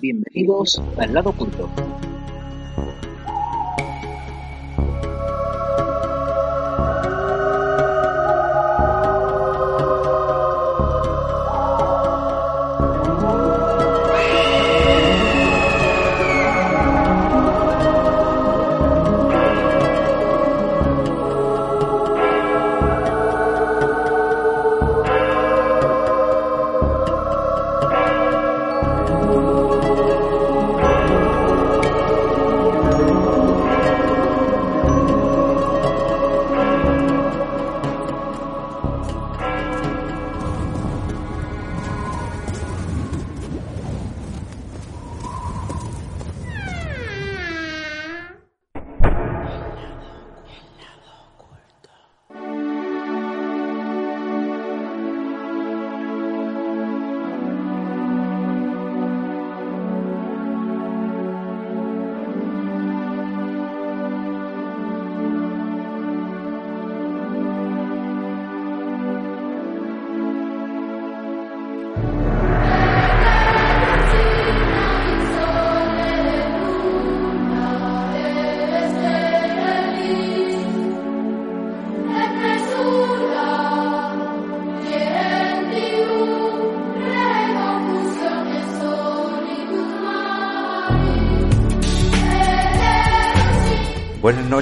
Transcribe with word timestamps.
Bienvenidos 0.00 0.82
al 0.98 1.14
lado 1.14 1.30
oculto. 1.30 1.68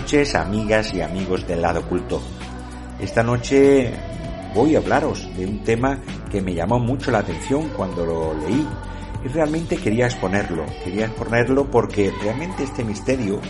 Noches, 0.01 0.34
amigas 0.34 0.95
y 0.95 1.03
amigos 1.03 1.47
del 1.47 1.61
lado 1.61 1.81
oculto. 1.81 2.22
Esta 2.99 3.22
noche 3.22 3.93
voy 4.55 4.75
a 4.75 4.78
hablaros 4.78 5.28
de 5.37 5.44
un 5.44 5.62
tema 5.62 6.00
que 6.31 6.41
me 6.41 6.55
llamó 6.55 6.78
mucho 6.78 7.11
la 7.11 7.19
atención 7.19 7.69
cuando 7.77 8.06
lo 8.06 8.33
leí 8.33 8.66
y 9.22 9.28
realmente 9.28 9.77
quería 9.77 10.06
exponerlo. 10.06 10.65
Quería 10.83 11.05
exponerlo 11.05 11.71
porque 11.71 12.10
realmente 12.22 12.62
este 12.62 12.83
misterio 12.83 13.43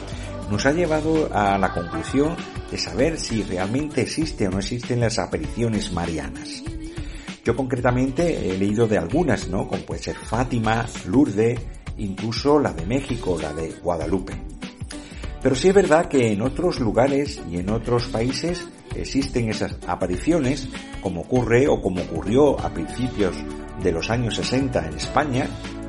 nos 0.51 0.67
ha 0.67 0.73
llevado 0.73 1.33
a 1.33 1.57
la 1.57 1.73
conclusión 1.73 2.35
de 2.69 2.79
saber 2.79 3.17
si 3.17 3.45
realmente 3.45 4.03
existe 4.03 4.49
o 4.49 4.51
no 4.51 4.59
existen 4.59 4.99
las 4.99 5.21
apariciones 5.21 5.93
marianas. 5.93 6.65
Yo 7.45 7.55
concretamente 7.55 8.51
he 8.51 8.59
leído 8.59 8.89
de 8.89 8.99
algunas, 8.99 9.47
¿no? 9.47 9.69
Como 9.69 9.83
puede 9.83 10.03
ser 10.03 10.17
Fátima, 10.17 10.85
Lourdes, 11.07 11.61
incluso 11.99 12.59
la 12.59 12.73
de 12.73 12.87
México, 12.87 13.39
la 13.41 13.53
de 13.53 13.71
Guadalupe. 13.83 14.50
Pero 15.43 15.55
sí 15.55 15.69
es 15.69 15.75
verdad 15.75 16.07
que 16.07 16.33
en 16.33 16.43
otros 16.43 16.81
lugares 16.81 17.41
y 17.51 17.59
en 17.59 17.71
otros 17.71 18.09
países 18.09 18.69
existen 18.95 19.49
esas 19.49 19.77
apariciones, 19.87 20.69
como 21.03 21.23
ocurre 21.23 21.67
o 21.69 21.81
como 21.81 22.03
ocurrió 22.03 22.61
a 22.61 22.69
principios 22.71 23.35
de 23.83 23.93
los 23.93 24.11
años 24.11 24.37
60 24.37 24.87
en 24.87 24.95
España, 24.95 25.47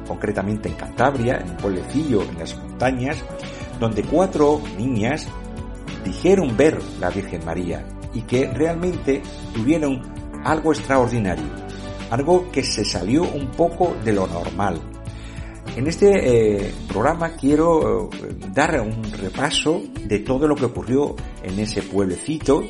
concretamente 0.08 0.70
en 0.70 0.76
Cantabria, 0.76 1.38
en 1.38 1.50
un 1.52 1.58
pueblecillo 1.58 2.22
en 2.24 2.40
las 2.40 2.56
montañas, 2.56 3.18
donde 3.80 4.04
cuatro 4.04 4.62
niñas 4.78 5.28
dijeron 6.06 6.56
ver 6.56 6.80
la 7.00 7.10
Virgen 7.10 7.44
María 7.46 7.86
y 8.14 8.22
que 8.22 8.50
realmente 8.52 9.22
tuvieron 9.54 10.02
algo 10.44 10.72
extraordinario, 10.72 11.50
algo 12.10 12.50
que 12.52 12.64
se 12.64 12.86
salió 12.86 13.24
un 13.24 13.48
poco 13.52 13.96
de 14.04 14.14
lo 14.14 14.28
normal, 14.28 14.80
en 15.76 15.88
este 15.88 16.66
eh, 16.66 16.74
programa 16.88 17.30
quiero 17.32 18.10
eh, 18.12 18.36
dar 18.54 18.80
un 18.82 19.04
repaso 19.14 19.82
de 20.06 20.20
todo 20.20 20.48
lo 20.48 20.56
que 20.56 20.66
ocurrió 20.66 21.16
en 21.44 21.60
ese 21.60 21.82
pueblecito 21.82 22.64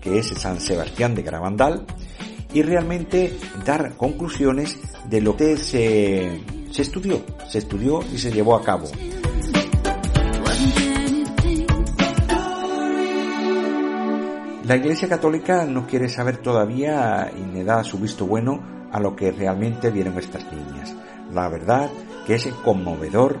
que 0.00 0.18
es 0.18 0.28
San 0.28 0.60
Sebastián 0.60 1.14
de 1.14 1.22
Gravandal 1.22 1.86
y 2.52 2.62
realmente 2.62 3.36
dar 3.64 3.96
conclusiones 3.96 4.78
de 5.08 5.20
lo 5.20 5.36
que 5.36 5.56
se, 5.56 6.40
se 6.70 6.82
estudió, 6.82 7.22
se 7.48 7.58
estudió 7.58 8.00
y 8.12 8.18
se 8.18 8.30
llevó 8.30 8.54
a 8.54 8.62
cabo. 8.62 8.86
La 14.64 14.76
Iglesia 14.76 15.08
Católica 15.08 15.66
no 15.66 15.86
quiere 15.86 16.08
saber 16.08 16.38
todavía 16.38 17.30
y 17.36 17.54
le 17.54 17.64
da 17.64 17.84
su 17.84 17.98
visto 17.98 18.26
bueno 18.26 18.62
a 18.92 19.00
lo 19.00 19.16
que 19.16 19.30
realmente 19.30 19.90
vieron 19.90 20.16
estas 20.18 20.50
niñas. 20.52 20.94
La 21.32 21.48
verdad 21.48 21.90
que 22.26 22.34
es 22.34 22.46
conmovedor, 22.64 23.40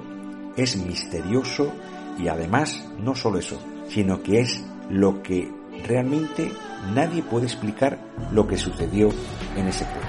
es 0.56 0.76
misterioso 0.76 1.72
y 2.18 2.28
además 2.28 2.84
no 2.98 3.14
solo 3.14 3.38
eso, 3.38 3.58
sino 3.88 4.22
que 4.22 4.40
es 4.40 4.62
lo 4.90 5.22
que 5.22 5.50
realmente 5.86 6.52
nadie 6.94 7.22
puede 7.22 7.46
explicar 7.46 7.98
lo 8.32 8.46
que 8.46 8.56
sucedió 8.56 9.08
en 9.56 9.66
ese 9.68 9.84
pueblo. 9.84 10.08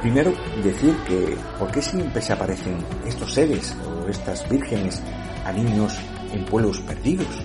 Primero 0.00 0.32
decir 0.62 0.94
que 1.06 1.36
¿por 1.58 1.70
qué 1.70 1.82
siempre 1.82 2.22
se 2.22 2.32
aparecen 2.32 2.78
estos 3.06 3.32
seres 3.32 3.76
o 3.84 4.08
estas 4.08 4.48
vírgenes 4.48 5.02
a 5.44 5.52
niños 5.52 5.98
en 6.32 6.44
pueblos 6.44 6.80
perdidos? 6.80 7.44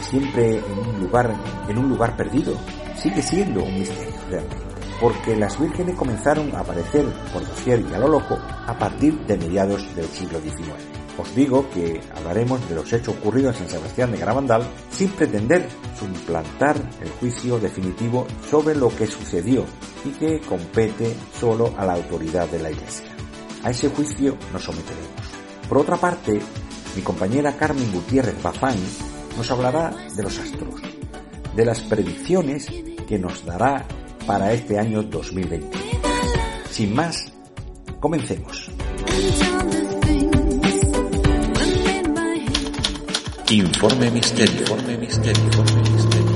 Siempre 0.00 0.58
en 0.58 0.78
un 0.78 1.00
lugar, 1.00 1.34
en 1.68 1.78
un 1.78 1.88
lugar 1.88 2.16
perdido. 2.16 2.56
Sigue 2.96 3.22
siendo 3.22 3.62
un 3.62 3.78
misterio 3.78 4.14
realmente 4.30 4.65
porque 5.00 5.36
las 5.36 5.58
vírgenes 5.60 5.96
comenzaron 5.96 6.54
a 6.54 6.60
aparecer 6.60 7.04
por 7.32 7.46
doquier 7.46 7.80
y 7.80 7.94
a 7.94 7.98
lo 7.98 8.08
loco 8.08 8.38
a 8.66 8.78
partir 8.78 9.18
de 9.26 9.36
mediados 9.36 9.94
del 9.94 10.06
siglo 10.06 10.40
XIX. 10.40 10.96
Os 11.18 11.34
digo 11.34 11.68
que 11.70 12.00
hablaremos 12.14 12.68
de 12.68 12.74
los 12.74 12.92
hechos 12.92 13.16
ocurridos 13.16 13.58
en 13.60 13.68
Sebastián 13.68 14.12
de 14.12 14.18
Gravandal 14.18 14.62
sin 14.90 15.08
pretender 15.10 15.66
suplantar 15.98 16.76
el 17.00 17.08
juicio 17.10 17.58
definitivo 17.58 18.26
sobre 18.50 18.74
lo 18.74 18.94
que 18.94 19.06
sucedió 19.06 19.64
y 20.04 20.10
que 20.10 20.40
compete 20.40 21.14
solo 21.38 21.72
a 21.78 21.86
la 21.86 21.94
autoridad 21.94 22.46
de 22.48 22.58
la 22.58 22.70
Iglesia. 22.70 23.08
A 23.64 23.70
ese 23.70 23.88
juicio 23.88 24.36
nos 24.52 24.64
someteremos. 24.64 25.10
Por 25.68 25.78
otra 25.78 25.96
parte, 25.96 26.38
mi 26.94 27.02
compañera 27.02 27.56
Carmen 27.56 27.90
Gutiérrez 27.92 28.40
Bazán 28.42 28.78
nos 29.36 29.50
hablará 29.50 29.94
de 30.14 30.22
los 30.22 30.38
astros, 30.38 30.80
de 31.54 31.64
las 31.64 31.80
predicciones 31.80 32.66
que 33.08 33.18
nos 33.18 33.44
dará 33.44 33.86
para 34.26 34.52
este 34.52 34.78
año 34.78 35.02
2020. 35.04 35.78
Sin 36.70 36.94
más, 36.94 37.32
comencemos. 38.00 38.70
Informe 43.48 44.10
Misterio. 44.10 44.60
Informe 44.60 44.98
Misterio. 44.98 45.44
Informe 45.44 45.90
Misterio. 45.90 46.26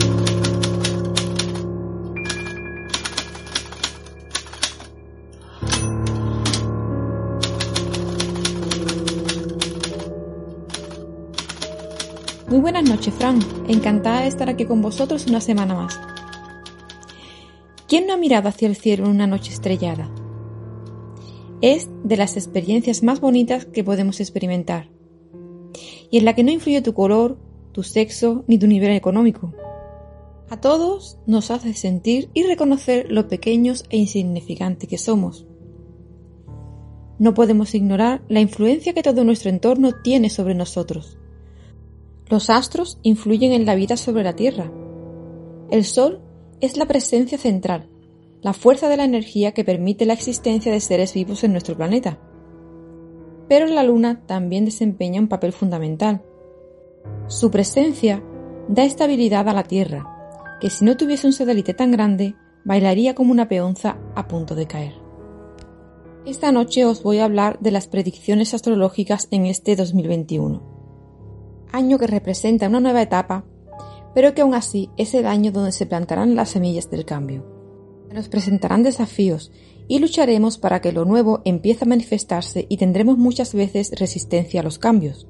Muy 12.49 12.59
buenas 12.59 12.89
noches, 12.89 13.15
Fran. 13.15 13.39
Encantada 13.69 14.23
de 14.23 14.29
estar 14.29 14.49
aquí 14.49 14.65
con 14.65 14.81
vosotros 14.81 15.27
una 15.27 15.41
semana 15.41 15.75
más. 15.75 16.10
¿Quién 17.91 18.07
no 18.07 18.15
ha 18.15 18.17
mirado 18.17 18.49
hacia 18.49 18.69
el 18.69 18.77
cielo 18.77 19.05
en 19.05 19.11
una 19.11 19.27
noche 19.27 19.53
estrellada? 19.53 20.11
es 21.61 21.91
de 22.05 22.17
las 22.17 22.37
experiencias 22.37 23.03
más 23.03 23.21
bonitas 23.21 23.67
que 23.67 23.85
podemos 23.85 24.21
experimentar 24.21 24.89
y 26.11 26.19
en 26.19 26.25
la 26.25 26.35
que 26.35 26.43
no 26.43 26.51
influye 26.51 26.83
tu 26.83 26.95
color, 26.95 27.39
tu 27.73 27.83
sexo 27.83 28.45
ni 28.47 28.59
tu 28.59 28.67
nivel 28.67 28.93
económico. 28.93 29.53
A 30.49 30.61
todos 30.61 31.19
nos 31.27 31.51
hace 31.51 31.75
sentir 31.75 32.29
y 32.35 32.43
reconocer 32.43 33.07
lo 33.11 33.29
pequeños 33.29 33.85
e 33.91 33.99
insignificantes 33.99 34.89
que 34.89 34.99
somos. 34.99 35.47
No 37.19 37.35
podemos 37.35 37.75
ignorar 37.75 38.23
la 38.29 38.41
influencia 38.41 38.95
que 38.95 39.03
todo 39.03 39.23
nuestro 39.23 39.51
entorno 39.51 39.93
tiene 40.03 40.31
sobre 40.31 40.55
nosotros. 40.55 41.19
Los 42.27 42.51
astros 42.51 42.99
influyen 43.03 43.53
en 43.53 43.67
la 43.67 43.75
vida 43.75 43.97
sobre 43.97 44.25
la 44.25 44.35
Tierra. 44.35 44.73
El 45.71 45.85
Sol 45.85 46.21
es 46.61 46.77
la 46.77 46.87
presencia 46.87 47.39
central, 47.39 47.89
la 48.43 48.53
fuerza 48.53 48.89
de 48.89 48.97
la 48.97 49.05
energía 49.05 49.53
que 49.53 49.65
permite 49.65 50.07
la 50.07 50.13
existencia 50.13 50.73
de 50.73 50.81
seres 50.81 51.15
vivos 51.15 51.45
en 51.45 51.53
nuestro 51.53 51.77
planeta. 51.77 52.19
Pero 53.49 53.67
la 53.67 53.83
Luna 53.83 54.23
también 54.27 54.65
desempeña 54.65 55.21
un 55.21 55.29
papel 55.29 55.53
fundamental. 55.53 56.23
Su 57.27 57.51
presencia 57.51 58.23
da 58.69 58.85
estabilidad 58.85 59.49
a 59.49 59.53
la 59.53 59.65
Tierra, 59.65 60.59
que 60.61 60.71
si 60.71 60.85
no 60.85 60.97
tuviese 60.97 61.27
un 61.27 61.33
satélite 61.33 61.75
tan 61.75 61.91
grande, 61.91 62.35
bailaría 62.65 63.15
como 63.15 63.33
una 63.33 63.49
peonza 63.49 63.99
a 64.15 64.29
punto 64.29 64.55
de 64.55 64.67
caer. 64.67 64.95
Esta 66.27 66.53
noche 66.53 66.85
os 66.85 67.03
voy 67.03 67.19
a 67.19 67.25
hablar 67.25 67.59
de 67.61 67.71
las 67.71 67.89
predicciones 67.89 68.53
astrológicas 68.53 69.27
en 69.31 69.47
este 69.47 69.75
2021, 69.75 70.63
año 71.73 71.99
que 71.99 72.07
representa 72.07 72.69
una 72.69 72.81
nueva 72.81 73.01
etapa, 73.01 73.47
pero 74.15 74.35
que 74.35 74.43
aún 74.43 74.55
así 74.55 74.91
es 74.97 75.15
el 75.15 75.27
año 75.27 75.53
donde 75.53 75.73
se 75.73 75.87
plantarán 75.87 76.35
las 76.35 76.51
semillas 76.51 76.91
del 76.91 77.05
cambio. 77.05 77.45
Nos 78.13 78.29
presentarán 78.29 78.83
desafíos 78.83 79.53
y 79.89 79.99
lucharemos 79.99 80.59
para 80.59 80.81
que 80.81 80.93
lo 80.93 81.05
nuevo 81.05 81.43
empiece 81.45 81.85
a 81.85 81.89
manifestarse 81.89 82.67
y 82.69 82.77
tendremos 82.77 83.19
muchas 83.19 83.55
veces 83.55 83.93
resistencia 83.99 84.61
a 84.61 84.65
los 84.65 84.79
cambios. 84.79 85.27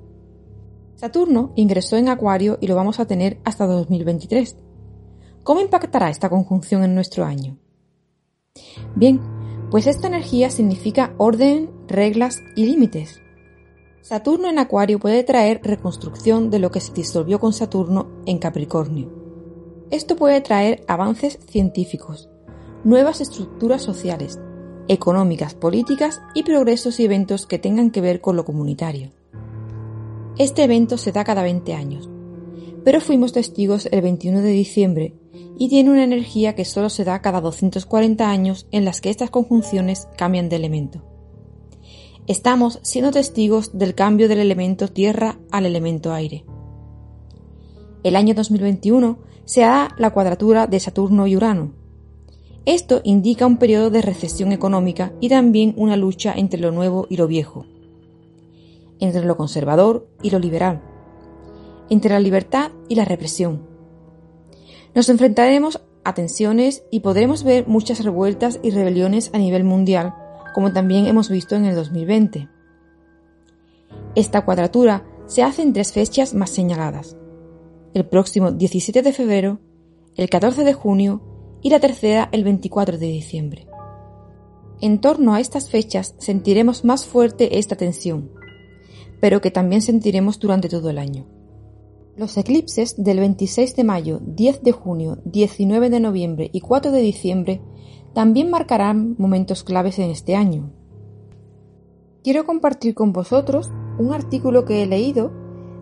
Saturno 0.96 1.52
ingresó 1.56 1.96
en 1.96 2.08
Acuario 2.08 2.58
y 2.60 2.66
lo 2.66 2.74
vamos 2.74 3.00
a 3.00 3.06
tener 3.06 3.38
hasta 3.44 3.66
2023 3.66 4.56
¿Cómo 5.42 5.60
impactará 5.60 6.10
esta 6.10 6.28
conjunción 6.28 6.84
en 6.84 6.94
nuestro 6.94 7.24
año? 7.24 7.56
Bien, 8.94 9.20
pues 9.70 9.86
esta 9.86 10.06
energía 10.06 10.50
significa 10.50 11.14
orden, 11.16 11.70
reglas 11.88 12.42
y 12.56 12.66
límites. 12.66 13.22
Saturno 14.10 14.48
en 14.48 14.58
Acuario 14.58 14.98
puede 14.98 15.22
traer 15.22 15.60
reconstrucción 15.62 16.50
de 16.50 16.58
lo 16.58 16.72
que 16.72 16.80
se 16.80 16.92
disolvió 16.92 17.38
con 17.38 17.52
Saturno 17.52 18.08
en 18.26 18.38
Capricornio. 18.38 19.08
Esto 19.92 20.16
puede 20.16 20.40
traer 20.40 20.82
avances 20.88 21.38
científicos, 21.48 22.28
nuevas 22.82 23.20
estructuras 23.20 23.82
sociales, 23.82 24.40
económicas, 24.88 25.54
políticas 25.54 26.20
y 26.34 26.42
progresos 26.42 26.98
y 26.98 27.04
eventos 27.04 27.46
que 27.46 27.60
tengan 27.60 27.92
que 27.92 28.00
ver 28.00 28.20
con 28.20 28.34
lo 28.34 28.44
comunitario. 28.44 29.12
Este 30.38 30.64
evento 30.64 30.98
se 30.98 31.12
da 31.12 31.22
cada 31.22 31.44
20 31.44 31.72
años, 31.74 32.10
pero 32.82 33.00
fuimos 33.00 33.32
testigos 33.32 33.86
el 33.92 34.02
21 34.02 34.40
de 34.40 34.50
diciembre 34.50 35.14
y 35.56 35.68
tiene 35.68 35.88
una 35.88 36.02
energía 36.02 36.56
que 36.56 36.64
solo 36.64 36.90
se 36.90 37.04
da 37.04 37.22
cada 37.22 37.40
240 37.40 38.28
años 38.28 38.66
en 38.72 38.84
las 38.84 39.00
que 39.00 39.10
estas 39.10 39.30
conjunciones 39.30 40.08
cambian 40.16 40.48
de 40.48 40.56
elemento. 40.56 41.09
Estamos 42.30 42.78
siendo 42.82 43.10
testigos 43.10 43.76
del 43.76 43.96
cambio 43.96 44.28
del 44.28 44.38
elemento 44.38 44.86
tierra 44.86 45.40
al 45.50 45.66
elemento 45.66 46.12
aire. 46.12 46.44
El 48.04 48.14
año 48.14 48.36
2021 48.36 49.18
se 49.44 49.62
da 49.62 49.88
la 49.98 50.10
cuadratura 50.10 50.68
de 50.68 50.78
Saturno 50.78 51.26
y 51.26 51.34
Urano. 51.34 51.72
Esto 52.66 53.00
indica 53.02 53.46
un 53.46 53.56
periodo 53.56 53.90
de 53.90 54.00
recesión 54.00 54.52
económica 54.52 55.12
y 55.18 55.28
también 55.28 55.74
una 55.76 55.96
lucha 55.96 56.32
entre 56.36 56.60
lo 56.60 56.70
nuevo 56.70 57.08
y 57.10 57.16
lo 57.16 57.26
viejo, 57.26 57.66
entre 59.00 59.24
lo 59.24 59.36
conservador 59.36 60.06
y 60.22 60.30
lo 60.30 60.38
liberal, 60.38 60.82
entre 61.88 62.12
la 62.12 62.20
libertad 62.20 62.70
y 62.88 62.94
la 62.94 63.06
represión, 63.06 63.66
nos 64.94 65.08
enfrentaremos 65.08 65.80
a 66.04 66.14
tensiones 66.14 66.84
y 66.92 67.00
podremos 67.00 67.42
ver 67.42 67.66
muchas 67.66 68.04
revueltas 68.04 68.60
y 68.62 68.70
rebeliones 68.70 69.30
a 69.32 69.38
nivel 69.38 69.64
mundial, 69.64 70.14
como 70.52 70.72
también 70.72 71.06
hemos 71.06 71.28
visto 71.28 71.56
en 71.56 71.64
el 71.64 71.74
2020. 71.74 72.48
Esta 74.14 74.44
cuadratura 74.44 75.04
se 75.26 75.42
hace 75.42 75.62
en 75.62 75.72
tres 75.72 75.92
fechas 75.92 76.34
más 76.34 76.50
señaladas. 76.50 77.16
El 77.94 78.06
próximo 78.06 78.52
17 78.52 79.02
de 79.02 79.12
febrero, 79.12 79.60
el 80.16 80.28
14 80.28 80.64
de 80.64 80.74
junio 80.74 81.22
y 81.62 81.70
la 81.70 81.80
tercera 81.80 82.28
el 82.32 82.44
24 82.44 82.98
de 82.98 83.06
diciembre. 83.06 83.66
En 84.80 85.00
torno 85.00 85.34
a 85.34 85.40
estas 85.40 85.68
fechas 85.68 86.14
sentiremos 86.18 86.84
más 86.84 87.04
fuerte 87.04 87.58
esta 87.58 87.76
tensión, 87.76 88.30
pero 89.20 89.40
que 89.40 89.50
también 89.50 89.82
sentiremos 89.82 90.40
durante 90.40 90.68
todo 90.68 90.90
el 90.90 90.98
año. 90.98 91.26
Los 92.16 92.36
eclipses 92.36 93.02
del 93.02 93.20
26 93.20 93.76
de 93.76 93.84
mayo, 93.84 94.20
10 94.22 94.62
de 94.62 94.72
junio, 94.72 95.18
19 95.24 95.90
de 95.90 96.00
noviembre 96.00 96.50
y 96.52 96.60
4 96.60 96.90
de 96.90 97.00
diciembre 97.00 97.60
también 98.14 98.50
marcarán 98.50 99.14
momentos 99.18 99.64
claves 99.64 99.98
en 99.98 100.10
este 100.10 100.34
año. 100.34 100.70
Quiero 102.22 102.44
compartir 102.44 102.94
con 102.94 103.12
vosotros 103.12 103.70
un 103.98 104.12
artículo 104.12 104.64
que 104.64 104.82
he 104.82 104.86
leído 104.86 105.30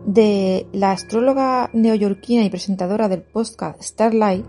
de 0.07 0.67
la 0.73 0.93
astróloga 0.93 1.71
neoyorquina 1.73 2.45
y 2.45 2.51
presentadora 2.51 3.09
del 3.09 3.23
podcast 3.23 3.83
Starlight, 3.83 4.45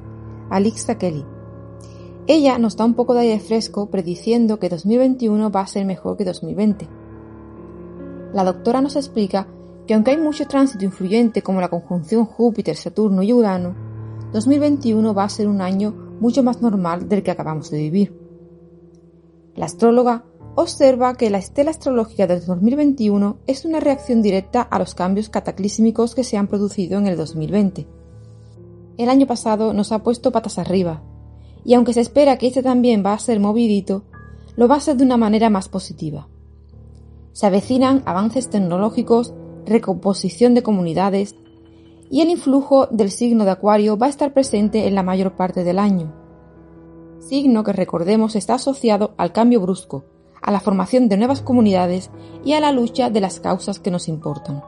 Alexa 0.49 0.97
Kelly. 0.97 1.25
Ella 2.27 2.59
nos 2.59 2.77
da 2.77 2.85
un 2.85 2.93
poco 2.93 3.13
de 3.13 3.21
aire 3.21 3.39
fresco 3.39 3.89
prediciendo 3.89 4.59
que 4.59 4.69
2021 4.69 5.49
va 5.49 5.61
a 5.61 5.67
ser 5.67 5.85
mejor 5.85 6.15
que 6.15 6.25
2020. 6.25 6.87
La 8.33 8.43
doctora 8.43 8.81
nos 8.81 8.95
explica 8.95 9.47
que 9.87 9.95
aunque 9.95 10.11
hay 10.11 10.17
mucho 10.17 10.45
tránsito 10.47 10.85
influyente 10.85 11.41
como 11.41 11.59
la 11.59 11.69
conjunción 11.69 12.25
Júpiter, 12.25 12.75
Saturno 12.75 13.23
y 13.23 13.33
Urano, 13.33 13.73
2021 14.31 15.13
va 15.15 15.23
a 15.23 15.29
ser 15.29 15.47
un 15.47 15.61
año 15.61 16.08
mucho 16.19 16.43
más 16.43 16.61
normal 16.61 17.07
del 17.09 17.23
que 17.23 17.31
acabamos 17.31 17.69
de 17.71 17.77
vivir. 17.77 18.19
La 19.55 19.65
astróloga 19.65 20.25
observa 20.55 21.15
que 21.15 21.29
la 21.29 21.37
estela 21.37 21.71
astrológica 21.71 22.27
del 22.27 22.45
2021 22.45 23.37
es 23.47 23.65
una 23.65 23.79
reacción 23.79 24.21
directa 24.21 24.61
a 24.61 24.79
los 24.79 24.95
cambios 24.95 25.29
cataclísmicos 25.29 26.15
que 26.15 26.23
se 26.23 26.37
han 26.37 26.47
producido 26.47 26.97
en 26.97 27.07
el 27.07 27.17
2020. 27.17 27.87
El 28.97 29.09
año 29.09 29.27
pasado 29.27 29.73
nos 29.73 29.91
ha 29.91 30.03
puesto 30.03 30.31
patas 30.31 30.57
arriba, 30.59 31.03
y 31.63 31.73
aunque 31.73 31.93
se 31.93 32.01
espera 32.01 32.37
que 32.37 32.47
este 32.47 32.63
también 32.63 33.03
va 33.05 33.13
a 33.13 33.19
ser 33.19 33.39
movidito, 33.39 34.03
lo 34.55 34.67
va 34.67 34.75
a 34.75 34.81
ser 34.81 34.97
de 34.97 35.05
una 35.05 35.17
manera 35.17 35.49
más 35.49 35.69
positiva. 35.69 36.27
Se 37.31 37.45
avecinan 37.45 38.03
avances 38.05 38.49
tecnológicos 38.49 39.33
recomposición 39.65 40.53
de 40.53 40.63
comunidades, 40.63 41.35
y 42.09 42.21
el 42.21 42.29
influjo 42.29 42.87
del 42.87 43.11
signo 43.11 43.45
de 43.45 43.51
Acuario 43.51 43.97
va 43.97 44.07
a 44.07 44.09
estar 44.09 44.33
presente 44.33 44.87
en 44.87 44.95
la 44.95 45.03
mayor 45.03 45.35
parte 45.35 45.63
del 45.63 45.79
año. 45.79 46.13
Signo 47.19 47.63
que 47.63 47.73
recordemos 47.73 48.35
está 48.35 48.55
asociado 48.55 49.13
al 49.17 49.31
cambio 49.31 49.61
brusco, 49.61 50.05
a 50.41 50.51
la 50.51 50.59
formación 50.59 51.09
de 51.09 51.17
nuevas 51.17 51.41
comunidades 51.41 52.09
y 52.43 52.53
a 52.53 52.59
la 52.59 52.71
lucha 52.71 53.09
de 53.09 53.21
las 53.21 53.39
causas 53.39 53.79
que 53.79 53.91
nos 53.91 54.07
importan. 54.07 54.63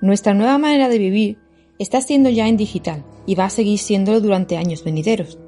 Nuestra 0.00 0.34
nueva 0.34 0.58
manera 0.58 0.88
de 0.88 0.98
vivir 0.98 1.38
está 1.78 2.00
siendo 2.00 2.28
ya 2.28 2.46
en 2.46 2.56
digital 2.56 3.04
y 3.26 3.34
va 3.34 3.46
a 3.46 3.50
seguir 3.50 3.78
siéndolo 3.78 4.20
durante 4.20 4.56
años 4.56 4.84
venideros. 4.84 5.38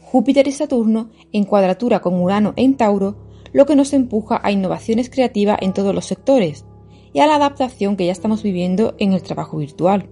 Júpiter 0.00 0.48
y 0.48 0.52
Saturno 0.52 1.10
en 1.30 1.44
cuadratura 1.44 2.00
con 2.00 2.20
Urano 2.20 2.52
en 2.56 2.76
Tauro, 2.76 3.16
lo 3.52 3.66
que 3.66 3.76
nos 3.76 3.92
empuja 3.92 4.40
a 4.42 4.50
innovaciones 4.50 5.10
creativas 5.10 5.58
en 5.60 5.72
todos 5.72 5.94
los 5.94 6.06
sectores, 6.06 6.64
y 7.12 7.20
a 7.20 7.26
la 7.26 7.36
adaptación 7.36 7.96
que 7.96 8.06
ya 8.06 8.12
estamos 8.12 8.42
viviendo 8.42 8.94
en 8.98 9.12
el 9.12 9.22
trabajo 9.22 9.58
virtual. 9.58 10.08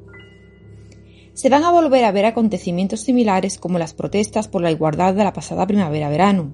Se 1.35 1.49
van 1.49 1.62
a 1.64 1.71
volver 1.71 2.05
a 2.05 2.12
ver 2.12 2.26
acontecimientos 2.26 3.00
similares 3.00 3.59
como 3.59 3.78
las 3.78 3.95
protestas 3.95 4.49
por 4.49 4.62
la 4.62 4.71
igualdad 4.71 5.14
de 5.14 5.25
la 5.25 5.33
pasada 5.33 5.67
primavera-verano. 5.67 6.52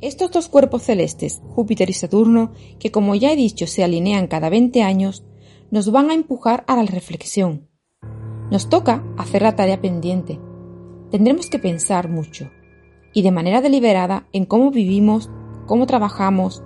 Estos 0.00 0.32
dos 0.32 0.48
cuerpos 0.48 0.82
celestes, 0.82 1.40
Júpiter 1.54 1.88
y 1.88 1.92
Saturno, 1.92 2.52
que 2.80 2.90
como 2.90 3.14
ya 3.14 3.30
he 3.32 3.36
dicho 3.36 3.68
se 3.68 3.84
alinean 3.84 4.26
cada 4.26 4.50
20 4.50 4.82
años, 4.82 5.24
nos 5.70 5.92
van 5.92 6.10
a 6.10 6.14
empujar 6.14 6.64
a 6.66 6.74
la 6.74 6.82
reflexión. 6.82 7.68
Nos 8.50 8.68
toca 8.68 9.04
hacer 9.16 9.42
la 9.42 9.54
tarea 9.54 9.80
pendiente. 9.80 10.40
Tendremos 11.10 11.48
que 11.48 11.60
pensar 11.60 12.08
mucho 12.08 12.50
y 13.14 13.22
de 13.22 13.30
manera 13.30 13.60
deliberada 13.60 14.26
en 14.32 14.44
cómo 14.44 14.70
vivimos, 14.70 15.30
cómo 15.66 15.86
trabajamos, 15.86 16.62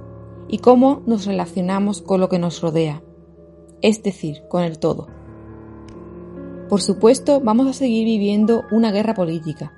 y 0.49 0.59
cómo 0.59 1.03
nos 1.07 1.27
relacionamos 1.27 2.03
con 2.03 2.21
lo 2.21 2.29
que 2.29 2.39
nos 2.39 2.61
rodea, 2.61 3.03
es 3.83 4.03
decir, 4.03 4.43
con 4.49 4.63
el 4.63 4.79
todo. 4.79 5.09
Por 6.69 6.83
supuesto, 6.83 7.41
vamos 7.41 7.69
a 7.69 7.73
seguir 7.73 8.05
viviendo 8.05 8.65
una 8.71 8.91
guerra 8.91 9.15
política, 9.15 9.73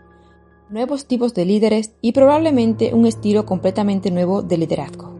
nuevos 0.70 1.06
tipos 1.06 1.34
de 1.34 1.44
líderes 1.44 1.92
y 2.00 2.12
probablemente 2.12 2.94
un 2.94 3.06
estilo 3.06 3.46
completamente 3.46 4.10
nuevo 4.10 4.42
de 4.42 4.58
liderazgo. 4.58 5.14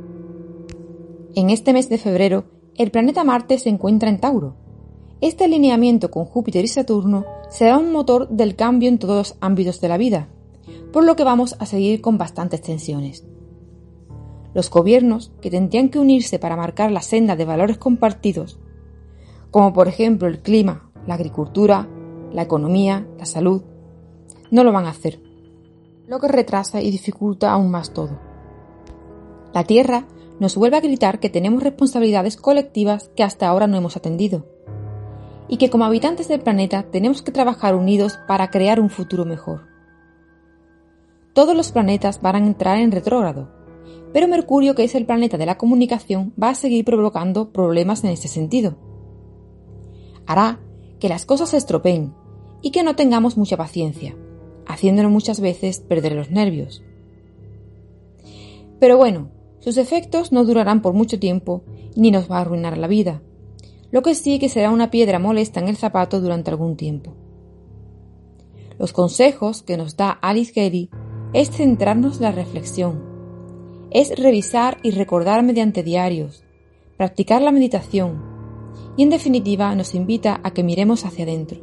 En 1.34 1.50
este 1.50 1.72
mes 1.72 1.88
de 1.88 1.98
febrero, 1.98 2.44
el 2.76 2.90
planeta 2.90 3.24
Marte 3.24 3.58
se 3.58 3.68
encuentra 3.68 4.08
en 4.08 4.18
Tauro. 4.18 4.54
Este 5.20 5.44
alineamiento 5.44 6.10
con 6.10 6.24
Júpiter 6.24 6.64
y 6.64 6.68
Saturno 6.68 7.24
será 7.50 7.76
un 7.76 7.92
motor 7.92 8.28
del 8.28 8.56
cambio 8.56 8.88
en 8.88 8.98
todos 8.98 9.16
los 9.16 9.36
ámbitos 9.40 9.80
de 9.80 9.88
la 9.88 9.98
vida, 9.98 10.28
por 10.92 11.04
lo 11.04 11.16
que 11.16 11.24
vamos 11.24 11.56
a 11.58 11.66
seguir 11.66 12.00
con 12.00 12.18
bastantes 12.18 12.62
tensiones. 12.62 13.24
Los 14.58 14.70
gobiernos 14.70 15.30
que 15.40 15.52
tendrían 15.52 15.88
que 15.88 16.00
unirse 16.00 16.40
para 16.40 16.56
marcar 16.56 16.90
la 16.90 17.00
senda 17.00 17.36
de 17.36 17.44
valores 17.44 17.78
compartidos, 17.78 18.58
como 19.52 19.72
por 19.72 19.86
ejemplo 19.86 20.26
el 20.26 20.40
clima, 20.40 20.90
la 21.06 21.14
agricultura, 21.14 21.88
la 22.32 22.42
economía, 22.42 23.06
la 23.16 23.24
salud, 23.24 23.62
no 24.50 24.64
lo 24.64 24.72
van 24.72 24.86
a 24.86 24.90
hacer, 24.90 25.20
lo 26.08 26.18
que 26.18 26.26
retrasa 26.26 26.82
y 26.82 26.90
dificulta 26.90 27.52
aún 27.52 27.70
más 27.70 27.92
todo. 27.92 28.18
La 29.54 29.62
Tierra 29.62 30.08
nos 30.40 30.56
vuelve 30.56 30.78
a 30.78 30.80
gritar 30.80 31.20
que 31.20 31.30
tenemos 31.30 31.62
responsabilidades 31.62 32.36
colectivas 32.36 33.12
que 33.14 33.22
hasta 33.22 33.46
ahora 33.46 33.68
no 33.68 33.76
hemos 33.76 33.96
atendido, 33.96 34.44
y 35.46 35.58
que 35.58 35.70
como 35.70 35.84
habitantes 35.84 36.26
del 36.26 36.40
planeta 36.40 36.82
tenemos 36.90 37.22
que 37.22 37.30
trabajar 37.30 37.76
unidos 37.76 38.18
para 38.26 38.50
crear 38.50 38.80
un 38.80 38.90
futuro 38.90 39.24
mejor. 39.24 39.68
Todos 41.32 41.56
los 41.56 41.70
planetas 41.70 42.20
van 42.20 42.34
a 42.34 42.38
entrar 42.44 42.78
en 42.78 42.90
retrógrado, 42.90 43.56
pero 44.12 44.28
Mercurio, 44.28 44.75
que 44.75 44.85
es 44.85 44.95
el 44.95 45.07
planeta 45.07 45.37
de 45.37 45.47
la 45.47 45.59
comunicación, 45.59 46.33
va 46.40 46.50
a 46.50 46.54
seguir 46.54 46.85
provocando 46.85 47.50
problemas 47.50 48.04
en 48.04 48.11
este 48.11 48.28
sentido. 48.28 48.76
Hará 50.26 50.61
que 50.99 51.09
las 51.09 51.26
cosas 51.26 51.50
se 51.50 51.57
estropeen 51.57 52.14
y 52.62 52.71
que 52.71 52.83
no 52.83 52.97
tengamos 52.97 53.37
mucha 53.37 53.57
paciencia, 53.57 54.16
haciéndonos 54.66 55.12
muchas 55.12 55.40
veces 55.40 55.80
perder 55.80 56.12
los 56.12 56.30
nervios. 56.30 56.83
Pero 58.80 58.97
bueno, 58.97 59.30
sus 59.61 59.76
efectos 59.76 60.33
no 60.33 60.45
durarán 60.45 60.83
por 60.83 60.95
mucho 60.95 61.18
tiempo 61.18 61.62
ni 61.97 62.11
nos 62.11 62.30
va 62.30 62.38
a 62.38 62.40
arruinar 62.42 62.78
la 62.78 62.87
vida, 62.87 63.23
lo 63.90 64.02
que 64.02 64.14
sí 64.14 64.38
que 64.38 64.49
será 64.49 64.71
una 64.71 64.90
piedra 64.90 65.18
molesta 65.18 65.61
en 65.61 65.68
el 65.68 65.76
zapato 65.76 66.21
durante 66.21 66.50
algún 66.50 66.76
tiempo. 66.76 67.14
Los 68.78 68.92
consejos 68.92 69.62
que 69.62 69.76
nos 69.76 69.97
da 69.97 70.11
Alice 70.11 70.52
Gary 70.54 70.90
es 71.33 71.50
centrarnos 71.50 72.16
en 72.16 72.23
la 72.23 72.33
reflexión, 72.33 73.02
es 73.90 74.18
revisar 74.18 74.78
y 74.83 74.90
recordar 74.90 75.42
mediante 75.42 75.83
diarios, 75.83 76.45
practicar 76.97 77.42
la 77.42 77.52
meditación 77.52 78.23
y 78.97 79.02
en 79.02 79.11
definitiva 79.11 79.75
nos 79.75 79.95
invita 79.95 80.40
a 80.42 80.50
que 80.52 80.62
miremos 80.62 81.04
hacia 81.04 81.25
adentro. 81.25 81.61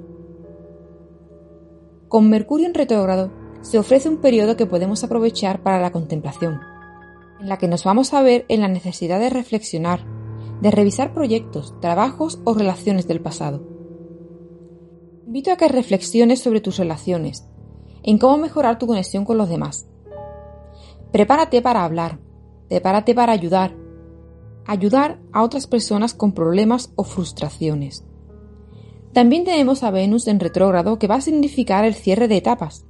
Con 2.07 2.29
Mercurio 2.29 2.67
en 2.67 2.73
retrógrado 2.73 3.31
se 3.61 3.77
ofrece 3.77 4.07
un 4.07 4.17
periodo 4.17 4.55
que 4.55 4.65
podemos 4.65 5.03
aprovechar 5.03 5.63
para 5.63 5.81
la 5.81 5.91
contemplación, 5.91 6.61
en 7.41 7.49
la 7.49 7.57
que 7.57 7.67
nos 7.67 7.83
vamos 7.83 8.13
a 8.13 8.21
ver 8.21 8.45
en 8.47 8.61
la 8.61 8.67
necesidad 8.67 9.19
de 9.19 9.29
reflexionar, 9.29 10.05
de 10.61 10.71
revisar 10.71 11.13
proyectos, 11.13 11.73
trabajos 11.81 12.39
o 12.45 12.53
relaciones 12.53 13.07
del 13.07 13.21
pasado. 13.21 13.67
Invito 15.25 15.51
a 15.51 15.57
que 15.57 15.67
reflexiones 15.67 16.39
sobre 16.41 16.61
tus 16.61 16.77
relaciones, 16.77 17.45
en 18.03 18.17
cómo 18.17 18.37
mejorar 18.37 18.77
tu 18.77 18.87
conexión 18.87 19.25
con 19.25 19.37
los 19.37 19.49
demás, 19.49 19.87
Prepárate 21.15 21.61
para 21.61 21.85
hablar, 21.85 22.19
prepárate 22.67 23.15
para 23.15 23.31
ayudar, 23.31 23.73
ayudar 24.65 25.17
a 25.31 25.43
otras 25.43 25.65
personas 25.65 26.13
con 26.13 26.33
problemas 26.33 26.91
o 26.97 27.05
frustraciones. 27.05 28.03
También 29.13 29.45
tenemos 29.45 29.83
a 29.83 29.91
Venus 29.91 30.27
en 30.27 30.41
retrógrado 30.41 30.99
que 30.99 31.07
va 31.07 31.15
a 31.15 31.21
significar 31.21 31.85
el 31.85 31.93
cierre 31.93 32.27
de 32.27 32.35
etapas, 32.35 32.85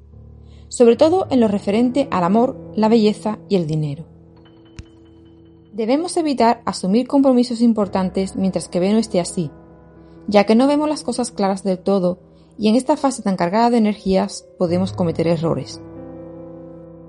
sobre 0.69 0.95
todo 0.95 1.27
en 1.29 1.39
lo 1.39 1.47
referente 1.47 2.07
al 2.09 2.23
amor, 2.23 2.59
la 2.75 2.89
belleza 2.89 3.37
y 3.47 3.57
el 3.57 3.67
dinero. 3.67 4.07
Debemos 5.71 6.17
evitar 6.17 6.63
asumir 6.65 7.07
compromisos 7.07 7.61
importantes 7.61 8.35
mientras 8.35 8.69
que 8.69 8.79
Venus 8.79 9.01
esté 9.01 9.19
así, 9.19 9.51
ya 10.27 10.45
que 10.45 10.55
no 10.55 10.65
vemos 10.65 10.89
las 10.89 11.03
cosas 11.03 11.29
claras 11.29 11.63
del 11.63 11.77
todo 11.77 12.17
y 12.57 12.69
en 12.69 12.75
esta 12.75 12.97
fase 12.97 13.21
tan 13.21 13.35
cargada 13.35 13.69
de 13.69 13.77
energías 13.77 14.47
podemos 14.57 14.93
cometer 14.93 15.27
errores. 15.27 15.79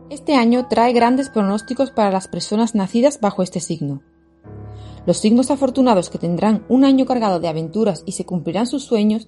Este 0.08 0.36
año 0.36 0.68
trae 0.68 0.92
grandes 0.92 1.30
pronósticos 1.30 1.90
para 1.90 2.12
las 2.12 2.28
personas 2.28 2.76
nacidas 2.76 3.20
bajo 3.20 3.42
este 3.42 3.58
signo. 3.58 4.02
Los 5.04 5.16
signos 5.16 5.50
afortunados 5.50 6.10
que 6.10 6.18
tendrán 6.18 6.64
un 6.68 6.84
año 6.84 7.06
cargado 7.06 7.40
de 7.40 7.48
aventuras 7.48 8.04
y 8.06 8.12
se 8.12 8.24
cumplirán 8.24 8.68
sus 8.68 8.84
sueños 8.84 9.26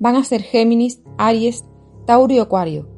van 0.00 0.16
a 0.16 0.24
ser 0.24 0.42
Géminis, 0.42 1.00
Aries, 1.16 1.64
Tauro 2.06 2.34
y 2.34 2.40
Acuario, 2.40 2.88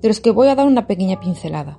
de 0.00 0.08
los 0.08 0.20
que 0.20 0.30
voy 0.30 0.48
a 0.48 0.54
dar 0.54 0.66
una 0.66 0.86
pequeña 0.86 1.20
pincelada. 1.20 1.78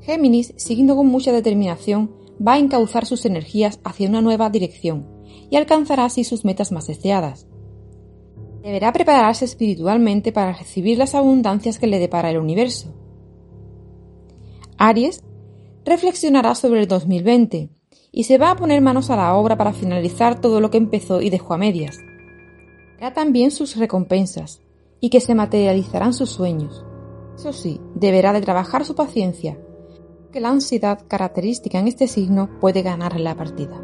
Géminis, 0.00 0.54
siguiendo 0.56 0.96
con 0.96 1.08
mucha 1.08 1.32
determinación, 1.32 2.10
va 2.36 2.54
a 2.54 2.58
encauzar 2.58 3.04
sus 3.04 3.26
energías 3.26 3.80
hacia 3.84 4.08
una 4.08 4.22
nueva 4.22 4.48
dirección 4.48 5.06
y 5.50 5.56
alcanzará 5.56 6.06
así 6.06 6.24
sus 6.24 6.46
metas 6.46 6.72
más 6.72 6.86
deseadas. 6.86 7.46
Deberá 8.62 8.94
prepararse 8.94 9.44
espiritualmente 9.44 10.32
para 10.32 10.54
recibir 10.54 10.96
las 10.96 11.14
abundancias 11.14 11.78
que 11.78 11.86
le 11.86 11.98
depara 11.98 12.30
el 12.30 12.38
universo 12.38 13.03
Aries 14.86 15.22
reflexionará 15.86 16.54
sobre 16.54 16.82
el 16.82 16.88
2020 16.88 17.70
y 18.12 18.24
se 18.24 18.36
va 18.36 18.50
a 18.50 18.56
poner 18.56 18.82
manos 18.82 19.08
a 19.08 19.16
la 19.16 19.34
obra 19.34 19.56
para 19.56 19.72
finalizar 19.72 20.42
todo 20.42 20.60
lo 20.60 20.70
que 20.70 20.76
empezó 20.76 21.22
y 21.22 21.30
dejó 21.30 21.54
a 21.54 21.56
medias. 21.56 21.96
Verá 22.96 23.14
también 23.14 23.50
sus 23.50 23.76
recompensas 23.76 24.60
y 25.00 25.08
que 25.08 25.22
se 25.22 25.34
materializarán 25.34 26.12
sus 26.12 26.28
sueños. 26.28 26.84
Eso 27.34 27.54
sí, 27.54 27.80
deberá 27.94 28.34
de 28.34 28.42
trabajar 28.42 28.84
su 28.84 28.94
paciencia, 28.94 29.58
que 30.30 30.40
la 30.40 30.50
ansiedad 30.50 31.00
característica 31.08 31.78
en 31.78 31.88
este 31.88 32.06
signo 32.06 32.50
puede 32.60 32.82
ganar 32.82 33.18
la 33.18 33.34
partida. 33.34 33.82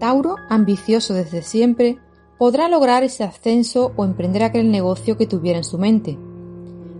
Tauro, 0.00 0.34
ambicioso 0.48 1.14
desde 1.14 1.42
siempre, 1.42 1.98
podrá 2.40 2.68
lograr 2.68 3.04
ese 3.04 3.22
ascenso 3.22 3.92
o 3.94 4.04
emprender 4.04 4.42
aquel 4.42 4.72
negocio 4.72 5.16
que 5.16 5.28
tuviera 5.28 5.58
en 5.58 5.64
su 5.64 5.78
mente, 5.78 6.18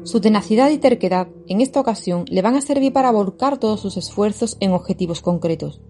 su 0.03 0.21
tenacidad 0.21 0.71
y 0.71 0.79
terquedad 0.79 1.29
en 1.47 1.61
esta 1.61 1.81
ocasión 1.81 2.25
le 2.29 2.43
van 2.43 2.57
a 2.57 2.63
servir 2.63 2.93
para 2.93 3.11
volcar 3.11 3.59
todos 3.59 3.81
sus 3.81 3.97
esfuerzos 3.97 4.57
en 4.61 4.73
objetivos 4.73 5.21
concretos. 5.21 5.81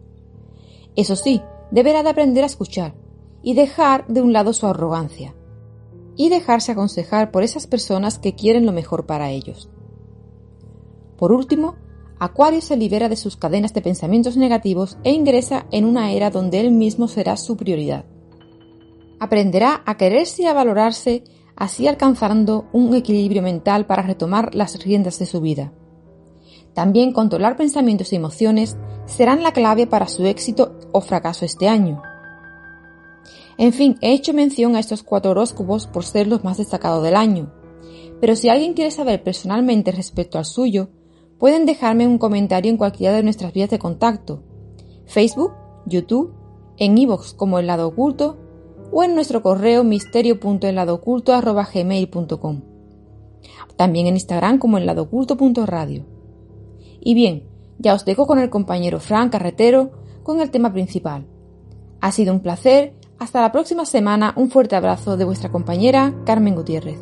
Eso 0.96 1.16
sí, 1.16 1.42
deberá 1.70 2.02
de 2.02 2.10
aprender 2.10 2.42
a 2.42 2.48
escuchar 2.48 2.94
y 3.42 3.54
dejar 3.54 4.06
de 4.08 4.22
un 4.22 4.32
lado 4.32 4.52
su 4.52 4.66
arrogancia 4.66 5.34
y 6.16 6.28
dejarse 6.28 6.72
aconsejar 6.72 7.30
por 7.30 7.42
esas 7.42 7.66
personas 7.66 8.18
que 8.18 8.34
quieren 8.34 8.66
lo 8.66 8.72
mejor 8.72 9.06
para 9.06 9.30
ellos. 9.30 9.70
Por 11.16 11.32
último, 11.32 11.76
Acuario 12.18 12.60
se 12.60 12.76
libera 12.76 13.08
de 13.08 13.16
sus 13.16 13.36
cadenas 13.36 13.72
de 13.72 13.80
pensamientos 13.80 14.36
negativos 14.36 14.98
e 15.04 15.12
ingresa 15.12 15.66
en 15.70 15.86
una 15.86 16.12
era 16.12 16.30
donde 16.30 16.60
él 16.60 16.70
mismo 16.70 17.08
será 17.08 17.38
su 17.38 17.56
prioridad. 17.56 18.04
Aprenderá 19.18 19.82
a 19.86 19.96
quererse 19.96 20.42
y 20.42 20.46
a 20.46 20.52
valorarse 20.52 21.24
así 21.60 21.86
alcanzando 21.86 22.64
un 22.72 22.94
equilibrio 22.94 23.42
mental 23.42 23.84
para 23.84 24.02
retomar 24.02 24.54
las 24.54 24.82
riendas 24.82 25.18
de 25.18 25.26
su 25.26 25.42
vida. 25.42 25.72
También 26.72 27.12
controlar 27.12 27.58
pensamientos 27.58 28.12
y 28.12 28.16
emociones 28.16 28.78
serán 29.04 29.42
la 29.42 29.52
clave 29.52 29.86
para 29.86 30.08
su 30.08 30.24
éxito 30.24 30.78
o 30.92 31.02
fracaso 31.02 31.44
este 31.44 31.68
año. 31.68 32.02
En 33.58 33.74
fin, 33.74 33.98
he 34.00 34.14
hecho 34.14 34.32
mención 34.32 34.74
a 34.74 34.80
estos 34.80 35.02
cuatro 35.02 35.32
horóscopos 35.32 35.86
por 35.86 36.02
ser 36.02 36.28
los 36.28 36.42
más 36.44 36.56
destacados 36.56 37.04
del 37.04 37.14
año, 37.14 37.52
pero 38.22 38.36
si 38.36 38.48
alguien 38.48 38.72
quiere 38.72 38.90
saber 38.90 39.22
personalmente 39.22 39.92
respecto 39.92 40.38
al 40.38 40.46
suyo, 40.46 40.88
pueden 41.38 41.66
dejarme 41.66 42.06
un 42.06 42.16
comentario 42.16 42.70
en 42.70 42.78
cualquiera 42.78 43.14
de 43.14 43.22
nuestras 43.22 43.52
vías 43.52 43.68
de 43.68 43.78
contacto, 43.78 44.42
Facebook, 45.04 45.52
YouTube, 45.84 46.32
en 46.78 46.96
iVoox 46.96 47.34
como 47.34 47.58
el 47.58 47.66
lado 47.66 47.88
oculto 47.88 48.38
o 48.92 49.02
en 49.02 49.14
nuestro 49.14 49.42
correo 49.42 49.82
misterio.eladoculto.gmail.com. 49.84 52.60
También 53.76 54.06
en 54.06 54.14
Instagram 54.14 54.58
como 54.58 54.78
eladoculto.radio. 54.78 56.06
Y 57.00 57.14
bien, 57.14 57.44
ya 57.78 57.94
os 57.94 58.04
dejo 58.04 58.26
con 58.26 58.38
el 58.38 58.50
compañero 58.50 59.00
Fran 59.00 59.30
Carretero 59.30 59.90
con 60.22 60.40
el 60.40 60.50
tema 60.50 60.72
principal. 60.72 61.26
Ha 62.00 62.12
sido 62.12 62.32
un 62.32 62.40
placer. 62.40 62.94
Hasta 63.18 63.40
la 63.42 63.50
próxima 63.52 63.84
semana. 63.84 64.32
Un 64.36 64.50
fuerte 64.50 64.76
abrazo 64.76 65.18
de 65.18 65.24
vuestra 65.24 65.50
compañera 65.50 66.14
Carmen 66.24 66.54
Gutiérrez. 66.54 67.00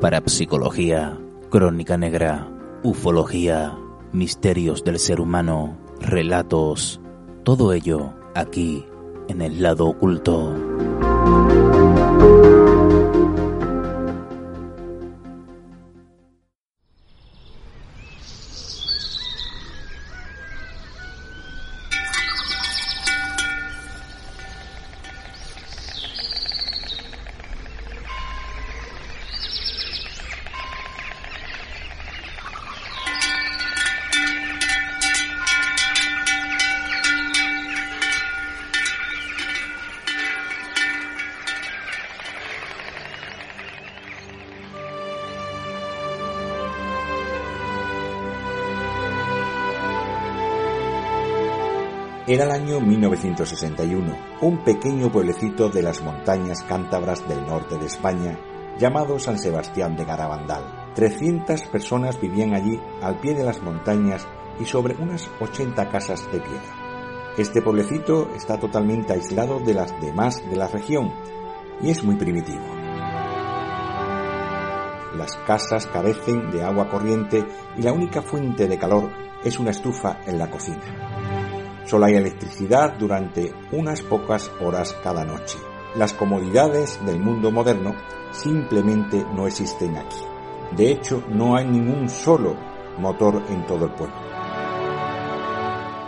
Para 0.00 0.22
psicología, 0.24 1.18
crónica 1.50 1.98
negra, 1.98 2.48
ufología, 2.82 3.76
misterios 4.12 4.84
del 4.84 4.98
ser 4.98 5.20
humano, 5.20 5.76
relatos, 6.00 7.02
todo 7.44 7.74
ello 7.74 8.14
aquí 8.34 8.84
en 9.28 9.42
el 9.42 9.62
lado 9.62 9.86
oculto. 9.86 10.54
Era 52.30 52.44
el 52.44 52.52
año 52.52 52.78
1961. 52.78 54.16
Un 54.42 54.62
pequeño 54.62 55.10
pueblecito 55.10 55.68
de 55.68 55.82
las 55.82 56.00
montañas 56.00 56.62
cántabras 56.62 57.26
del 57.26 57.44
norte 57.44 57.76
de 57.76 57.86
España, 57.86 58.38
llamado 58.78 59.18
San 59.18 59.36
Sebastián 59.36 59.96
de 59.96 60.04
Garabandal. 60.04 60.92
300 60.94 61.62
personas 61.62 62.20
vivían 62.20 62.54
allí 62.54 62.78
al 63.02 63.18
pie 63.18 63.34
de 63.34 63.42
las 63.42 63.60
montañas 63.60 64.28
y 64.60 64.64
sobre 64.64 64.94
unas 64.94 65.28
80 65.40 65.88
casas 65.88 66.24
de 66.30 66.38
piedra. 66.38 67.34
Este 67.36 67.62
pueblecito 67.62 68.30
está 68.36 68.60
totalmente 68.60 69.12
aislado 69.12 69.58
de 69.58 69.74
las 69.74 70.00
demás 70.00 70.40
de 70.48 70.54
la 70.54 70.68
región 70.68 71.12
y 71.82 71.90
es 71.90 72.04
muy 72.04 72.14
primitivo. 72.14 72.62
Las 75.16 75.36
casas 75.48 75.88
carecen 75.88 76.52
de 76.52 76.62
agua 76.62 76.88
corriente 76.88 77.44
y 77.76 77.82
la 77.82 77.92
única 77.92 78.22
fuente 78.22 78.68
de 78.68 78.78
calor 78.78 79.10
es 79.42 79.58
una 79.58 79.72
estufa 79.72 80.20
en 80.26 80.38
la 80.38 80.48
cocina. 80.48 81.19
Solo 81.90 82.06
hay 82.06 82.14
electricidad 82.14 82.94
durante 83.00 83.52
unas 83.72 84.00
pocas 84.02 84.48
horas 84.60 84.96
cada 85.02 85.24
noche. 85.24 85.58
Las 85.96 86.12
comodidades 86.12 87.04
del 87.04 87.18
mundo 87.18 87.50
moderno 87.50 87.96
simplemente 88.30 89.26
no 89.34 89.48
existen 89.48 89.96
aquí. 89.96 90.22
De 90.76 90.92
hecho, 90.92 91.24
no 91.30 91.56
hay 91.56 91.66
ningún 91.66 92.08
solo 92.08 92.54
motor 92.96 93.42
en 93.48 93.66
todo 93.66 93.86
el 93.86 93.90
pueblo. 93.90 94.14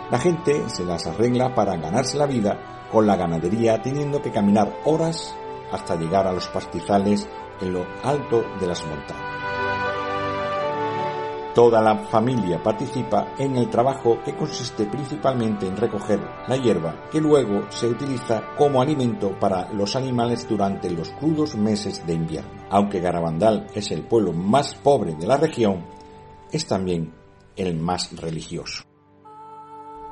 La 0.09 0.19
gente 0.19 0.69
se 0.69 0.85
las 0.85 1.05
arregla 1.05 1.53
para 1.53 1.75
ganarse 1.75 2.17
la 2.17 2.27
vida 2.27 2.87
con 2.89 3.05
la 3.05 3.17
ganadería 3.17 3.81
teniendo 3.81 4.21
que 4.21 4.31
caminar 4.31 4.73
horas 4.85 5.35
hasta 5.69 5.97
llegar 5.97 6.25
a 6.25 6.31
los 6.31 6.47
pastizales 6.47 7.27
en 7.59 7.73
lo 7.73 7.85
alto 8.03 8.45
de 8.57 8.67
las 8.67 8.85
montañas. 8.85 9.32
Toda 11.53 11.83
la 11.83 11.95
familia 12.05 12.63
participa 12.63 13.35
en 13.37 13.55
el 13.57 13.69
trabajo 13.69 14.17
que 14.25 14.35
consiste 14.35 14.87
principalmente 14.87 15.67
en 15.67 15.77
recoger 15.77 16.19
la 16.47 16.57
hierba 16.57 17.05
que 17.11 17.21
luego 17.21 17.69
se 17.69 17.87
utiliza 17.87 18.55
como 18.57 18.81
alimento 18.81 19.37
para 19.39 19.71
los 19.71 19.95
animales 19.95 20.47
durante 20.49 20.89
los 20.89 21.11
crudos 21.11 21.55
meses 21.55 22.03
de 22.07 22.13
invierno. 22.13 22.65
Aunque 22.71 22.99
Garabandal 22.99 23.67
es 23.75 23.91
el 23.91 24.01
pueblo 24.01 24.33
más 24.33 24.73
pobre 24.73 25.13
de 25.13 25.27
la 25.27 25.37
región, 25.37 25.85
es 26.51 26.65
también 26.65 27.13
el 27.55 27.77
más 27.77 28.19
religioso. 28.19 28.83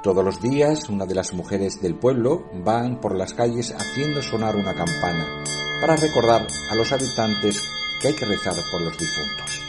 Todos 0.04 0.24
los 0.24 0.42
días 0.42 0.90
una 0.90 1.08
de 1.08 1.16
las 1.16 1.34
mujeres 1.34 1.82
del 1.82 1.96
pueblo 1.96 2.44
van 2.64 3.00
por 3.00 3.16
las 3.16 3.34
calles 3.34 3.74
haciendo 3.76 4.22
sonar 4.22 4.56
una 4.56 4.76
campana 4.76 5.44
para 5.80 5.96
recordar 5.96 6.46
a 6.70 6.76
los 6.76 6.92
habitantes 6.92 7.68
que 8.00 8.10
hay 8.10 8.16
que 8.16 8.26
rezar 8.26 8.54
por 8.72 8.82
los 8.82 8.96
difuntos. 8.96 9.61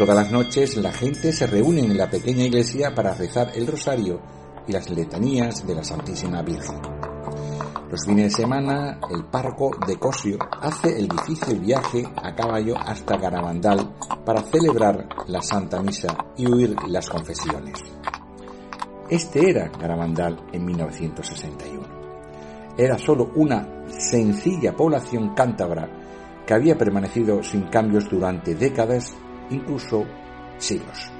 Todas 0.00 0.16
las 0.16 0.32
noches 0.32 0.78
la 0.78 0.92
gente 0.92 1.30
se 1.30 1.46
reúne 1.46 1.82
en 1.82 1.98
la 1.98 2.08
pequeña 2.08 2.44
iglesia 2.44 2.94
para 2.94 3.12
rezar 3.12 3.52
el 3.54 3.66
rosario 3.66 4.18
y 4.66 4.72
las 4.72 4.88
letanías 4.88 5.66
de 5.66 5.74
la 5.74 5.84
Santísima 5.84 6.40
Virgen. 6.40 6.80
Los 7.90 8.06
fines 8.06 8.32
de 8.32 8.42
semana, 8.42 8.98
el 9.10 9.26
párroco 9.26 9.72
de 9.86 9.98
Cosio 9.98 10.38
hace 10.58 10.98
el 10.98 11.06
difícil 11.06 11.60
viaje 11.60 12.02
a 12.16 12.34
caballo 12.34 12.78
hasta 12.78 13.18
Garabandal 13.18 13.94
para 14.24 14.40
celebrar 14.40 15.06
la 15.26 15.42
Santa 15.42 15.82
Misa 15.82 16.16
y 16.34 16.50
huir 16.50 16.74
las 16.88 17.06
confesiones. 17.06 17.78
Este 19.10 19.50
era 19.50 19.68
Garabandal 19.68 20.46
en 20.50 20.64
1961. 20.64 21.82
Era 22.78 22.96
solo 22.96 23.32
una 23.34 23.84
sencilla 23.88 24.74
población 24.74 25.34
cántabra 25.34 25.90
que 26.46 26.54
había 26.54 26.78
permanecido 26.78 27.42
sin 27.42 27.64
cambios 27.64 28.08
durante 28.08 28.54
décadas 28.54 29.14
incluso 29.50 30.04
siglos. 30.58 31.10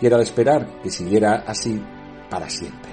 Y 0.00 0.06
era 0.06 0.16
de 0.16 0.24
esperar 0.24 0.80
que 0.82 0.90
siguiera 0.90 1.44
así 1.46 1.80
para 2.28 2.48
siempre. 2.48 2.90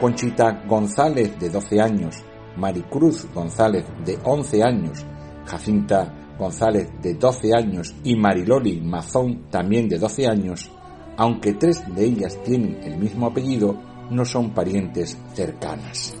Conchita 0.00 0.64
González, 0.66 1.38
de 1.38 1.48
12 1.48 1.80
años, 1.80 2.24
Maricruz 2.56 3.26
González, 3.32 3.86
de 4.04 4.18
11 4.22 4.62
años, 4.62 5.06
Jacinta 5.46 6.12
González, 6.38 6.90
de 7.00 7.14
12 7.14 7.54
años, 7.54 7.94
y 8.02 8.16
Mariloli 8.16 8.80
Mazón, 8.80 9.48
también 9.48 9.88
de 9.88 9.98
12 9.98 10.26
años, 10.26 10.70
aunque 11.16 11.54
tres 11.54 11.82
de 11.94 12.04
ellas 12.04 12.36
tienen 12.42 12.80
el 12.82 12.96
mismo 12.96 13.26
apellido, 13.26 13.76
no 14.10 14.24
son 14.24 14.50
parientes 14.50 15.16
cercanas. 15.34 16.14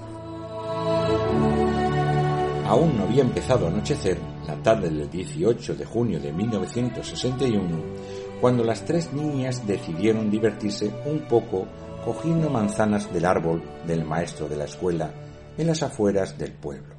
Aún 2.66 2.96
no 2.96 3.04
había 3.04 3.22
empezado 3.22 3.66
a 3.66 3.70
anochecer 3.70 4.18
la 4.46 4.56
tarde 4.62 4.90
del 4.90 5.10
18 5.10 5.74
de 5.74 5.84
junio 5.84 6.20
de 6.20 6.32
1961, 6.32 7.68
cuando 8.40 8.64
las 8.64 8.84
tres 8.84 9.12
niñas 9.12 9.66
decidieron 9.66 10.30
divertirse 10.30 10.92
un 11.06 11.20
poco 11.20 11.66
cogiendo 12.04 12.50
manzanas 12.50 13.12
del 13.12 13.24
árbol 13.24 13.62
del 13.86 14.04
maestro 14.04 14.48
de 14.48 14.56
la 14.56 14.64
escuela 14.64 15.12
en 15.56 15.66
las 15.66 15.82
afueras 15.82 16.36
del 16.38 16.52
pueblo. 16.52 16.96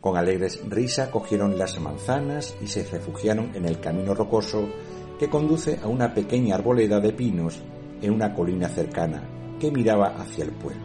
Con 0.00 0.16
alegres 0.16 0.60
risa 0.68 1.10
cogieron 1.10 1.58
las 1.58 1.78
manzanas 1.80 2.54
y 2.60 2.66
se 2.66 2.84
refugiaron 2.84 3.54
en 3.54 3.64
el 3.66 3.80
camino 3.80 4.14
rocoso 4.14 4.68
que 5.18 5.28
conduce 5.28 5.78
a 5.82 5.86
una 5.86 6.12
pequeña 6.12 6.56
arboleda 6.56 7.00
de 7.00 7.12
pinos 7.12 7.60
en 8.02 8.12
una 8.12 8.34
colina 8.34 8.68
cercana 8.68 9.22
que 9.58 9.70
miraba 9.70 10.08
hacia 10.16 10.44
el 10.44 10.52
pueblo. 10.52 10.84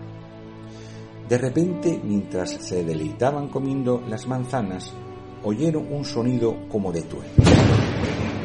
De 1.27 1.37
repente, 1.37 1.99
mientras 2.03 2.51
se 2.51 2.83
deleitaban 2.83 3.47
comiendo 3.49 4.01
las 4.07 4.27
manzanas, 4.27 4.93
oyeron 5.43 5.91
un 5.91 6.05
sonido 6.05 6.67
como 6.69 6.91
de 6.91 7.01
tuel. 7.03 7.27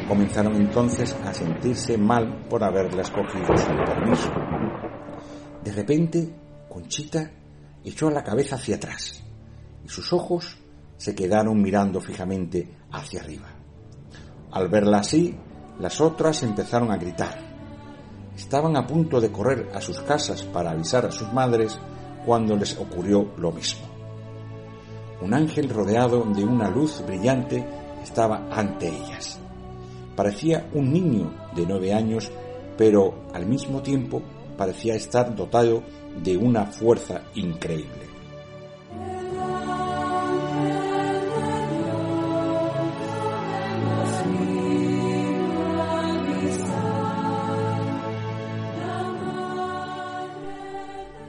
Comenzaron 0.07 0.55
entonces 0.55 1.15
a 1.25 1.33
sentirse 1.33 1.97
mal 1.97 2.45
por 2.49 2.63
haberlas 2.63 3.11
cogido 3.11 3.57
sin 3.57 3.75
permiso. 3.75 4.31
De 5.63 5.71
repente, 5.71 6.33
Conchita 6.69 7.29
echó 7.83 8.09
la 8.09 8.23
cabeza 8.23 8.55
hacia 8.55 8.77
atrás 8.77 9.23
y 9.83 9.89
sus 9.89 10.13
ojos 10.13 10.57
se 10.97 11.13
quedaron 11.13 11.61
mirando 11.61 11.99
fijamente 12.01 12.69
hacia 12.91 13.21
arriba. 13.21 13.47
Al 14.51 14.69
verla 14.69 14.99
así, 14.99 15.35
las 15.79 16.01
otras 16.01 16.41
empezaron 16.43 16.91
a 16.91 16.97
gritar. 16.97 17.37
Estaban 18.35 18.77
a 18.77 18.87
punto 18.87 19.19
de 19.19 19.31
correr 19.31 19.69
a 19.73 19.81
sus 19.81 19.99
casas 20.01 20.43
para 20.43 20.71
avisar 20.71 21.05
a 21.05 21.11
sus 21.11 21.31
madres 21.33 21.77
cuando 22.25 22.55
les 22.55 22.77
ocurrió 22.77 23.33
lo 23.37 23.51
mismo. 23.51 23.96
Un 25.21 25.33
ángel 25.33 25.69
rodeado 25.69 26.23
de 26.23 26.43
una 26.43 26.69
luz 26.69 27.03
brillante 27.05 27.65
estaba 28.03 28.47
ante 28.51 28.87
ellas. 28.87 29.39
Parecía 30.15 30.67
un 30.73 30.91
niño 30.91 31.31
de 31.55 31.65
nueve 31.65 31.93
años, 31.93 32.31
pero 32.77 33.27
al 33.33 33.45
mismo 33.45 33.81
tiempo 33.81 34.21
parecía 34.57 34.95
estar 34.95 35.35
dotado 35.35 35.83
de 36.23 36.37
una 36.37 36.65
fuerza 36.65 37.23
increíble. 37.35 38.07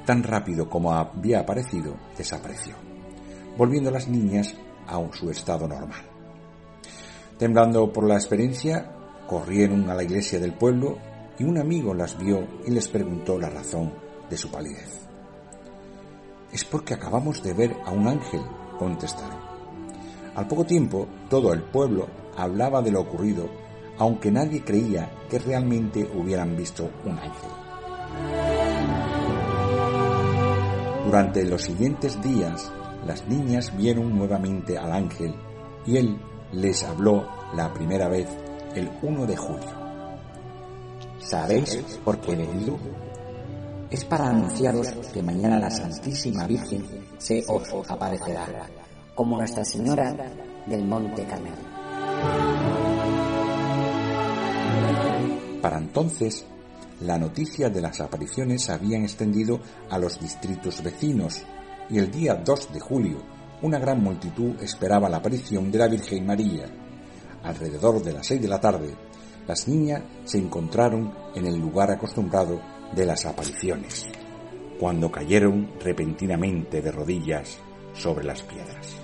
tan 0.09 0.23
rápido 0.23 0.71
como 0.71 0.95
había 0.95 1.41
aparecido, 1.41 1.95
desapareció, 2.17 2.77
volviendo 3.59 3.91
las 3.91 4.09
niñas 4.09 4.55
a 4.87 4.99
su 5.13 5.29
estado 5.31 5.67
normal. 5.69 6.01
Temblando 7.39 7.93
por 7.93 8.07
la 8.07 8.15
experiencia, 8.15 8.91
corrieron 9.27 9.91
a 9.91 9.95
la 9.95 10.05
iglesia 10.05 10.39
del 10.39 10.55
pueblo 10.55 10.97
y 11.39 11.45
un 11.45 11.59
amigo 11.59 11.93
las 11.93 12.17
vio 12.17 12.47
y 12.65 12.71
les 12.71 12.89
preguntó 12.89 13.39
la 13.39 13.51
razón 13.51 13.93
de 14.31 14.37
su 14.37 14.51
palidez. 14.51 15.01
Es 16.53 16.65
porque 16.65 16.95
acabamos 16.95 17.43
de 17.43 17.53
ver 17.53 17.77
a 17.85 17.91
un 17.91 18.07
ángel, 18.07 18.41
contestaron. 18.79 19.39
Al 20.35 20.47
poco 20.47 20.65
tiempo, 20.65 21.09
todo 21.29 21.53
el 21.53 21.63
pueblo 21.63 22.07
hablaba 22.37 22.81
de 22.81 22.93
lo 22.93 23.01
ocurrido, 23.01 23.49
aunque 23.99 24.31
nadie 24.31 24.65
creía 24.65 25.11
que 25.29 25.41
realmente 25.41 26.09
hubieran 26.15 26.57
visto 26.57 26.89
un 27.05 27.19
ángel. 27.19 27.51
Durante 31.05 31.45
los 31.45 31.63
siguientes 31.63 32.23
días, 32.23 32.71
las 33.09 33.27
niñas 33.27 33.75
vieron 33.75 34.15
nuevamente 34.15 34.77
al 34.77 34.93
ángel 34.93 35.35
y 35.87 35.97
él 35.97 36.21
les 36.53 36.85
habló 36.85 37.27
la 37.55 37.73
primera 37.73 38.07
vez 38.07 38.29
el 38.75 38.91
1 39.01 39.27
de 39.27 39.35
julio. 39.35 39.71
¿Sabéis 41.19 41.83
por 42.05 42.21
qué 42.21 42.33
he 42.33 42.37
venido? 42.37 42.79
Es 43.91 44.05
para 44.05 44.29
anunciaros 44.29 44.89
que 45.11 45.23
mañana 45.23 45.59
la 45.59 45.71
Santísima 45.71 46.47
Virgen 46.47 46.85
se 47.17 47.43
os 47.49 47.91
aparecerá, 47.91 48.47
como 49.15 49.39
Nuestra 49.39 49.65
Señora 49.65 50.15
del 50.67 50.85
Monte 50.85 51.25
Carmelo. 51.25 51.57
Para 55.63 55.79
entonces, 55.79 56.45
la 57.01 57.17
noticia 57.17 57.71
de 57.71 57.81
las 57.81 58.01
apariciones 58.03 58.65
se 58.65 58.73
habían 58.73 59.05
extendido 59.05 59.61
a 59.89 59.99
los 59.99 60.21
distritos 60.21 60.83
vecinos 60.83 61.43
y 61.91 61.99
el 61.99 62.11
día 62.11 62.35
2 62.35 62.73
de 62.73 62.81
julio 62.81 63.23
una 63.63 63.79
gran 63.79 64.03
multitud 64.03 64.61
esperaba 64.63 65.09
la 65.09 65.17
aparición 65.17 65.71
de 65.71 65.79
la 65.79 65.89
Virgen 65.89 66.25
María. 66.25 66.67
Alrededor 67.43 68.03
de 68.03 68.13
las 68.13 68.27
seis 68.27 68.41
de 68.41 68.49
la 68.49 68.61
tarde, 68.61 68.95
las 69.47 69.67
niñas 69.67 70.03
se 70.25 70.39
encontraron 70.39 71.13
en 71.35 71.47
el 71.47 71.59
lugar 71.59 71.91
acostumbrado 71.91 72.61
de 72.95 73.05
las 73.05 73.27
apariciones, 73.27 74.07
cuando 74.79 75.11
cayeron 75.11 75.73
repentinamente 75.81 76.81
de 76.81 76.93
rodillas 76.93 77.59
sobre 77.95 78.25
las 78.25 78.43
piedras. 78.43 78.97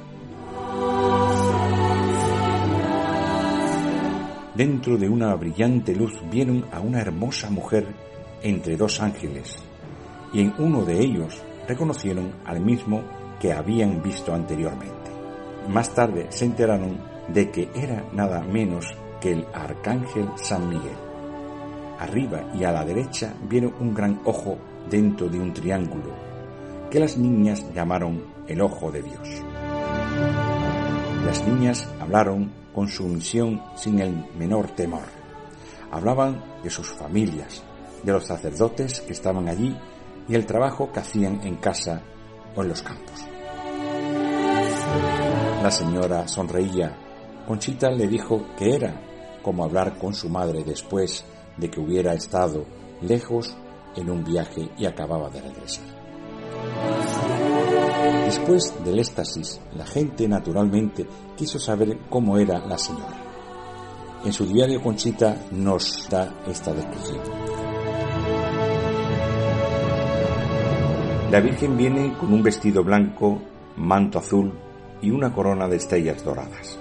Dentro 4.55 4.97
de 4.97 5.09
una 5.09 5.35
brillante 5.35 5.97
luz 5.97 6.13
vieron 6.31 6.65
a 6.71 6.79
una 6.79 7.01
hermosa 7.01 7.51
mujer 7.51 7.89
entre 8.43 8.77
dos 8.77 9.01
ángeles, 9.01 9.57
y 10.33 10.43
en 10.43 10.55
uno 10.59 10.85
de 10.85 11.01
ellos 11.01 11.43
reconocieron 11.67 12.33
al 12.45 12.61
mismo 12.61 13.03
que 13.41 13.53
habían 13.53 14.03
visto 14.03 14.35
anteriormente. 14.35 15.11
Más 15.69 15.95
tarde 15.95 16.27
se 16.31 16.45
enteraron 16.45 16.99
de 17.29 17.51
que 17.51 17.71
era 17.75 18.05
nada 18.13 18.43
menos 18.43 18.87
que 19.21 19.33
el 19.33 19.47
arcángel 19.53 20.29
San 20.37 20.69
Miguel. 20.69 20.97
Arriba 21.99 22.45
y 22.55 22.65
a 22.65 22.73
la 22.73 22.85
derecha 22.85 23.35
vieron 23.49 23.75
un 23.81 23.95
gran 23.95 24.21
ojo 24.25 24.59
dentro 24.91 25.29
de 25.29 25.39
un 25.39 25.55
triángulo, 25.55 26.13
que 26.91 27.01
las 27.01 27.17
niñas 27.17 27.65
llamaron 27.75 28.23
el 28.47 28.61
ojo 28.61 28.91
de 28.91 29.03
Dios. 29.03 29.29
Las 31.25 31.47
niñas 31.47 31.89
hablaron 32.01 32.53
con 32.75 32.89
su 32.89 33.05
misión 33.05 33.63
sin 33.77 34.01
el 34.01 34.27
menor 34.37 34.69
temor. 34.69 35.05
Hablaban 35.91 36.45
de 36.63 36.69
sus 36.69 36.89
familias, 36.89 37.63
de 38.03 38.13
los 38.13 38.27
sacerdotes 38.27 39.01
que 39.01 39.13
estaban 39.13 39.49
allí 39.49 39.75
y 40.29 40.35
el 40.35 40.47
trabajo 40.47 40.91
que 40.93 41.01
hacían 41.01 41.41
en 41.43 41.57
casa 41.57 42.03
o 42.55 42.63
en 42.63 42.69
los 42.69 42.83
campos. 42.83 43.25
La 45.63 45.71
señora 45.71 46.29
sonreía. 46.29 46.97
Conchita 47.47 47.91
le 47.91 48.07
dijo 48.07 48.47
que 48.57 48.75
era 48.75 49.01
como 49.43 49.65
hablar 49.65 49.99
con 49.99 50.15
su 50.15 50.29
madre 50.29 50.65
después 50.65 51.25
de 51.57 51.71
que 51.71 51.81
hubiera 51.81 52.15
estado 52.15 52.65
lejos 53.03 53.57
en 53.97 54.11
un 54.11 54.25
viaje 54.25 54.71
y 54.77 54.87
acababa 54.87 55.29
de 55.31 55.41
regresar. 55.41 55.85
Después 58.25 58.75
del 58.85 58.99
éxtasis, 58.99 59.61
la 59.77 59.87
gente 59.87 60.27
naturalmente 60.27 61.07
quiso 61.37 61.59
saber 61.59 61.99
cómo 62.09 62.39
era 62.39 62.59
la 62.67 62.79
señora. 62.79 63.23
En 64.25 64.33
su 64.33 64.47
diario 64.47 64.83
Conchita 64.83 65.37
nos 65.53 66.09
da 66.09 66.43
esta 66.47 66.73
descripción. 66.73 67.44
La 71.35 71.41
Virgen 71.41 71.77
viene 71.77 72.13
con 72.13 72.33
un 72.33 72.45
vestido 72.45 72.85
blanco, 72.85 73.43
manto 73.77 74.21
azul 74.21 74.53
y 75.03 75.11
una 75.11 75.33
corona 75.33 75.67
de 75.67 75.79
estrellas 75.79 76.25
doradas. 76.25 76.79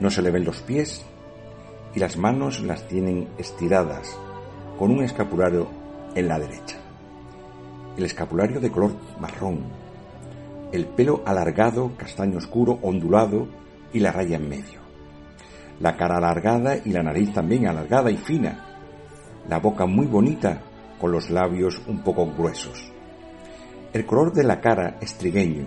No 0.00 0.10
se 0.10 0.20
le 0.20 0.32
ven 0.32 0.44
los 0.44 0.62
pies 0.62 1.06
y 1.94 2.00
las 2.00 2.16
manos 2.16 2.60
las 2.60 2.88
tienen 2.88 3.28
estiradas 3.38 4.18
con 4.76 4.90
un 4.90 5.04
escapulario 5.04 5.68
en 6.16 6.26
la 6.26 6.40
derecha. 6.40 6.78
El 7.96 8.02
escapulario 8.02 8.58
de 8.58 8.72
color 8.72 8.96
marrón, 9.20 9.60
el 10.72 10.86
pelo 10.86 11.22
alargado, 11.24 11.92
castaño 11.96 12.38
oscuro, 12.38 12.80
ondulado 12.82 13.46
y 13.92 14.00
la 14.00 14.10
raya 14.10 14.38
en 14.38 14.48
medio. 14.48 14.80
La 15.78 15.96
cara 15.96 16.16
alargada 16.16 16.78
y 16.84 16.90
la 16.90 17.04
nariz 17.04 17.32
también 17.32 17.68
alargada 17.68 18.10
y 18.10 18.16
fina. 18.16 18.66
La 19.48 19.60
boca 19.60 19.86
muy 19.86 20.06
bonita 20.06 20.62
con 21.00 21.12
los 21.12 21.30
labios 21.30 21.80
un 21.86 22.02
poco 22.02 22.26
gruesos. 22.26 22.90
El 23.92 24.06
color 24.06 24.32
de 24.32 24.44
la 24.44 24.60
cara 24.60 24.98
es 25.00 25.14
trigueño, 25.14 25.64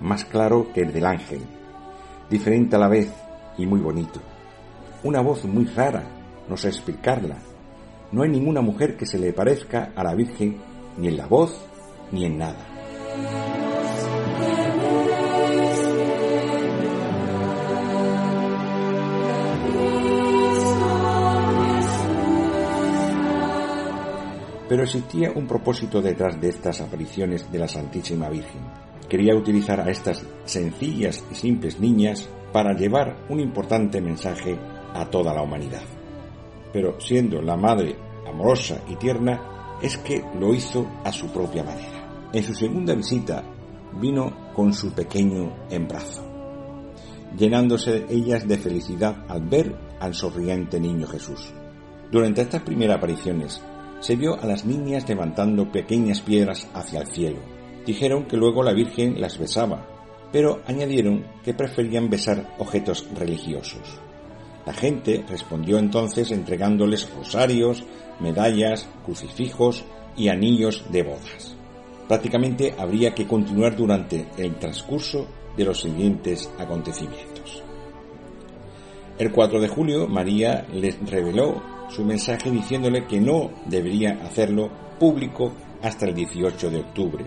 más 0.00 0.24
claro 0.24 0.72
que 0.74 0.80
el 0.80 0.92
del 0.92 1.06
ángel, 1.06 1.42
diferente 2.28 2.74
a 2.74 2.78
la 2.80 2.88
vez 2.88 3.12
y 3.56 3.66
muy 3.66 3.78
bonito. 3.78 4.20
Una 5.04 5.20
voz 5.20 5.44
muy 5.44 5.66
rara, 5.66 6.02
no 6.48 6.56
sé 6.56 6.68
explicarla. 6.68 7.36
No 8.10 8.24
hay 8.24 8.30
ninguna 8.30 8.62
mujer 8.62 8.96
que 8.96 9.06
se 9.06 9.16
le 9.16 9.32
parezca 9.32 9.92
a 9.94 10.02
la 10.02 10.12
Virgen 10.14 10.60
ni 10.98 11.06
en 11.06 11.16
la 11.16 11.26
voz 11.26 11.56
ni 12.10 12.24
en 12.24 12.38
nada. 12.38 13.51
Pero 24.72 24.84
existía 24.84 25.30
un 25.32 25.46
propósito 25.46 26.00
detrás 26.00 26.40
de 26.40 26.48
estas 26.48 26.80
apariciones 26.80 27.52
de 27.52 27.58
la 27.58 27.68
Santísima 27.68 28.30
Virgen. 28.30 28.62
Quería 29.06 29.36
utilizar 29.36 29.78
a 29.78 29.90
estas 29.90 30.24
sencillas 30.46 31.22
y 31.30 31.34
simples 31.34 31.78
niñas 31.78 32.26
para 32.54 32.72
llevar 32.72 33.26
un 33.28 33.40
importante 33.40 34.00
mensaje 34.00 34.58
a 34.94 35.04
toda 35.10 35.34
la 35.34 35.42
humanidad. 35.42 35.82
Pero 36.72 36.98
siendo 36.98 37.42
la 37.42 37.54
madre 37.54 37.98
amorosa 38.26 38.80
y 38.88 38.96
tierna, 38.96 39.76
es 39.82 39.98
que 39.98 40.24
lo 40.40 40.54
hizo 40.54 40.90
a 41.04 41.12
su 41.12 41.30
propia 41.30 41.62
manera. 41.62 42.30
En 42.32 42.42
su 42.42 42.54
segunda 42.54 42.94
visita 42.94 43.44
vino 44.00 44.54
con 44.54 44.72
su 44.72 44.94
pequeño 44.94 45.52
en 45.68 45.86
brazo, 45.86 46.24
llenándose 47.36 48.06
ellas 48.08 48.48
de 48.48 48.56
felicidad 48.56 49.26
al 49.28 49.42
ver 49.42 49.76
al 50.00 50.14
sonriente 50.14 50.80
niño 50.80 51.06
Jesús. 51.08 51.52
Durante 52.10 52.40
estas 52.40 52.62
primeras 52.62 52.96
apariciones, 52.96 53.62
se 54.02 54.16
vio 54.16 54.34
a 54.38 54.46
las 54.46 54.64
niñas 54.64 55.08
levantando 55.08 55.70
pequeñas 55.70 56.20
piedras 56.20 56.68
hacia 56.74 57.00
el 57.00 57.06
cielo. 57.06 57.38
Dijeron 57.86 58.24
que 58.24 58.36
luego 58.36 58.62
la 58.64 58.72
Virgen 58.72 59.20
las 59.20 59.38
besaba, 59.38 59.86
pero 60.32 60.60
añadieron 60.66 61.24
que 61.44 61.54
preferían 61.54 62.10
besar 62.10 62.54
objetos 62.58 63.06
religiosos. 63.14 64.00
La 64.66 64.72
gente 64.72 65.24
respondió 65.28 65.78
entonces 65.78 66.32
entregándoles 66.32 67.08
rosarios, 67.14 67.84
medallas, 68.18 68.88
crucifijos 69.04 69.84
y 70.16 70.28
anillos 70.28 70.84
de 70.90 71.04
bodas. 71.04 71.56
Prácticamente 72.08 72.74
habría 72.76 73.14
que 73.14 73.26
continuar 73.26 73.76
durante 73.76 74.26
el 74.36 74.56
transcurso 74.56 75.26
de 75.56 75.64
los 75.64 75.80
siguientes 75.80 76.50
acontecimientos. 76.58 77.62
El 79.18 79.30
4 79.30 79.60
de 79.60 79.68
julio 79.68 80.08
María 80.08 80.66
les 80.72 80.98
reveló 81.08 81.71
su 81.88 82.04
mensaje 82.04 82.50
diciéndole 82.50 83.06
que 83.06 83.20
no 83.20 83.50
debería 83.66 84.18
hacerlo 84.24 84.70
público 84.98 85.52
hasta 85.82 86.06
el 86.06 86.14
18 86.14 86.70
de 86.70 86.80
octubre. 86.80 87.24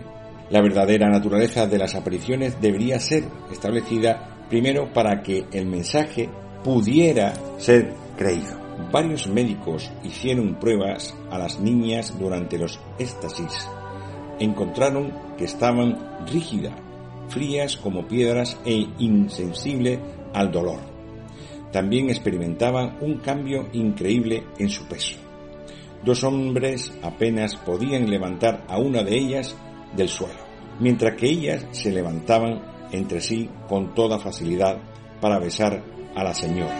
La 0.50 0.62
verdadera 0.62 1.08
naturaleza 1.08 1.66
de 1.66 1.78
las 1.78 1.94
apariciones 1.94 2.60
debería 2.60 3.00
ser 3.00 3.24
establecida 3.50 4.44
primero 4.48 4.92
para 4.92 5.22
que 5.22 5.44
el 5.52 5.66
mensaje 5.66 6.28
pudiera 6.62 7.34
ser 7.58 7.92
creído. 8.16 8.56
Varios 8.92 9.26
médicos 9.26 9.90
hicieron 10.04 10.54
pruebas 10.56 11.14
a 11.30 11.38
las 11.38 11.58
niñas 11.58 12.16
durante 12.18 12.58
los 12.58 12.78
éxtasis. 12.98 13.68
Encontraron 14.38 15.12
que 15.36 15.44
estaban 15.44 16.26
rígidas, 16.26 16.74
frías 17.28 17.76
como 17.76 18.06
piedras 18.06 18.56
e 18.64 18.86
insensibles 18.98 19.98
al 20.32 20.52
dolor 20.52 20.95
también 21.72 22.08
experimentaban 22.08 22.98
un 23.00 23.18
cambio 23.18 23.68
increíble 23.72 24.44
en 24.58 24.68
su 24.68 24.86
peso. 24.86 25.16
Dos 26.04 26.22
hombres 26.24 26.92
apenas 27.02 27.56
podían 27.56 28.08
levantar 28.08 28.64
a 28.68 28.78
una 28.78 29.02
de 29.02 29.16
ellas 29.16 29.56
del 29.96 30.08
suelo, 30.08 30.38
mientras 30.78 31.16
que 31.16 31.26
ellas 31.26 31.66
se 31.72 31.92
levantaban 31.92 32.62
entre 32.92 33.20
sí 33.20 33.50
con 33.68 33.94
toda 33.94 34.18
facilidad 34.18 34.78
para 35.20 35.38
besar 35.38 35.82
a 36.14 36.22
la 36.22 36.34
señora. 36.34 36.74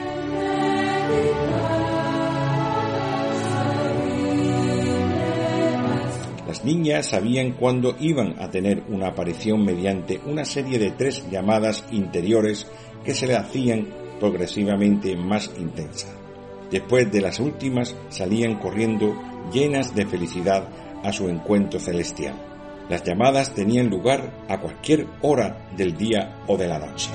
Las 6.46 6.64
niñas 6.64 7.06
sabían 7.06 7.52
cuándo 7.52 7.96
iban 7.98 8.40
a 8.40 8.48
tener 8.50 8.84
una 8.88 9.08
aparición 9.08 9.64
mediante 9.64 10.20
una 10.24 10.44
serie 10.44 10.78
de 10.78 10.92
tres 10.92 11.28
llamadas 11.30 11.84
interiores 11.90 12.70
que 13.04 13.14
se 13.14 13.26
le 13.26 13.34
hacían 13.34 14.05
progresivamente 14.18 15.16
más 15.16 15.50
intensa. 15.58 16.08
Después 16.70 17.10
de 17.12 17.20
las 17.20 17.38
últimas 17.38 17.94
salían 18.08 18.58
corriendo 18.58 19.14
llenas 19.52 19.94
de 19.94 20.06
felicidad 20.06 20.68
a 21.04 21.12
su 21.12 21.28
encuentro 21.28 21.78
celestial. 21.78 22.34
Las 22.88 23.02
llamadas 23.04 23.54
tenían 23.54 23.88
lugar 23.88 24.32
a 24.48 24.60
cualquier 24.60 25.06
hora 25.22 25.68
del 25.76 25.96
día 25.96 26.42
o 26.46 26.56
de 26.56 26.68
la 26.68 26.78
noche. 26.78 27.10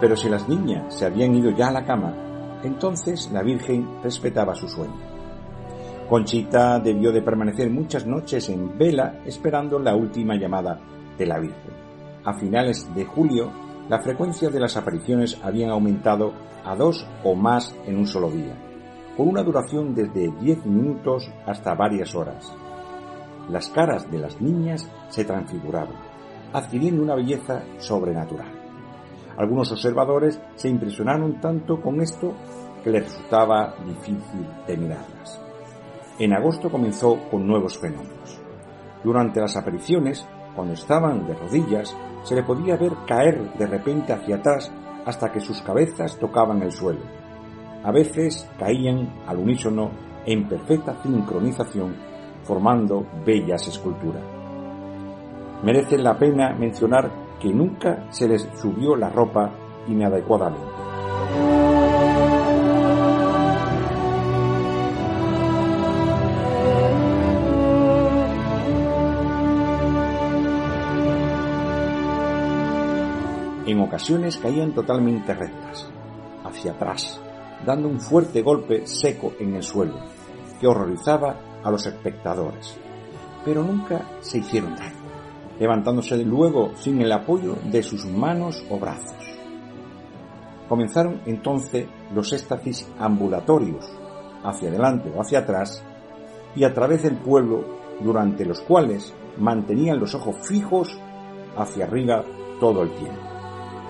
Pero 0.00 0.16
si 0.16 0.30
las 0.30 0.48
niñas 0.48 0.94
se 0.94 1.04
habían 1.04 1.34
ido 1.34 1.50
ya 1.50 1.68
a 1.68 1.72
la 1.72 1.84
cama, 1.84 2.14
entonces 2.64 3.30
la 3.32 3.42
Virgen 3.42 4.02
respetaba 4.02 4.54
su 4.54 4.66
sueño. 4.66 5.19
Conchita 6.10 6.80
debió 6.80 7.12
de 7.12 7.22
permanecer 7.22 7.70
muchas 7.70 8.04
noches 8.04 8.48
en 8.48 8.76
vela 8.76 9.20
esperando 9.26 9.78
la 9.78 9.94
última 9.94 10.34
llamada 10.34 10.80
de 11.16 11.24
la 11.24 11.38
Virgen. 11.38 11.72
A 12.24 12.34
finales 12.34 12.92
de 12.96 13.04
julio, 13.04 13.52
la 13.88 14.00
frecuencia 14.00 14.50
de 14.50 14.58
las 14.58 14.76
apariciones 14.76 15.38
habían 15.40 15.70
aumentado 15.70 16.32
a 16.64 16.74
dos 16.74 17.06
o 17.22 17.36
más 17.36 17.76
en 17.86 17.96
un 17.96 18.08
solo 18.08 18.28
día, 18.28 18.56
con 19.16 19.28
una 19.28 19.44
duración 19.44 19.94
desde 19.94 20.32
10 20.40 20.66
minutos 20.66 21.30
hasta 21.46 21.76
varias 21.76 22.12
horas. 22.16 22.52
Las 23.48 23.68
caras 23.68 24.10
de 24.10 24.18
las 24.18 24.40
niñas 24.40 24.90
se 25.10 25.24
transfiguraban. 25.24 25.94
adquiriendo 26.52 27.04
una 27.04 27.14
belleza 27.14 27.62
sobrenatural. 27.78 28.50
Algunos 29.36 29.70
observadores 29.70 30.40
se 30.56 30.68
impresionaron 30.68 31.40
tanto 31.40 31.80
con 31.80 32.00
esto 32.00 32.34
que 32.82 32.90
les 32.90 33.04
resultaba 33.04 33.76
difícil 33.86 34.44
de 34.66 34.76
mirarlas. 34.76 35.49
En 36.20 36.34
agosto 36.34 36.70
comenzó 36.70 37.18
con 37.30 37.46
nuevos 37.46 37.78
fenómenos. 37.78 38.38
Durante 39.02 39.40
las 39.40 39.56
apariciones, 39.56 40.28
cuando 40.54 40.74
estaban 40.74 41.26
de 41.26 41.32
rodillas, 41.32 41.96
se 42.24 42.34
le 42.34 42.42
podía 42.42 42.76
ver 42.76 42.92
caer 43.06 43.54
de 43.54 43.66
repente 43.66 44.12
hacia 44.12 44.36
atrás 44.36 44.70
hasta 45.06 45.32
que 45.32 45.40
sus 45.40 45.62
cabezas 45.62 46.18
tocaban 46.18 46.60
el 46.60 46.72
suelo. 46.72 47.00
A 47.82 47.90
veces 47.90 48.46
caían 48.58 49.10
al 49.26 49.38
unísono 49.38 49.92
en 50.26 50.46
perfecta 50.46 51.02
sincronización, 51.02 51.96
formando 52.42 53.06
bellas 53.24 53.66
esculturas. 53.66 54.22
Merece 55.62 55.96
la 55.96 56.18
pena 56.18 56.54
mencionar 56.54 57.10
que 57.40 57.48
nunca 57.48 58.04
se 58.10 58.28
les 58.28 58.46
subió 58.60 58.94
la 58.94 59.08
ropa 59.08 59.50
inadecuadamente. 59.88 60.89
Ocasiones 73.90 74.36
caían 74.36 74.72
totalmente 74.72 75.34
rectas, 75.34 75.90
hacia 76.44 76.70
atrás, 76.70 77.20
dando 77.66 77.88
un 77.88 78.00
fuerte 78.00 78.40
golpe 78.40 78.86
seco 78.86 79.32
en 79.40 79.56
el 79.56 79.64
suelo, 79.64 79.98
que 80.60 80.68
horrorizaba 80.68 81.60
a 81.64 81.72
los 81.72 81.84
espectadores, 81.86 82.78
pero 83.44 83.64
nunca 83.64 84.02
se 84.20 84.38
hicieron 84.38 84.76
daño, 84.76 84.94
levantándose 85.58 86.16
luego 86.18 86.70
sin 86.76 87.02
el 87.02 87.10
apoyo 87.10 87.56
de 87.64 87.82
sus 87.82 88.06
manos 88.06 88.64
o 88.70 88.78
brazos. 88.78 89.16
Comenzaron 90.68 91.20
entonces 91.26 91.88
los 92.14 92.32
éxtasis 92.32 92.88
ambulatorios, 92.96 93.84
hacia 94.44 94.68
adelante 94.68 95.12
o 95.12 95.20
hacia 95.20 95.40
atrás, 95.40 95.82
y 96.54 96.62
a 96.62 96.72
través 96.72 97.02
del 97.02 97.16
pueblo, 97.16 97.64
durante 98.00 98.44
los 98.44 98.60
cuales 98.60 99.12
mantenían 99.36 99.98
los 99.98 100.14
ojos 100.14 100.36
fijos 100.46 100.96
hacia 101.56 101.86
arriba 101.86 102.24
todo 102.60 102.82
el 102.82 102.90
tiempo. 102.92 103.29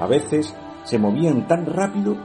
A 0.00 0.06
veces 0.06 0.56
se 0.84 0.98
movían 0.98 1.46
tan 1.46 1.66
rápido 1.66 2.16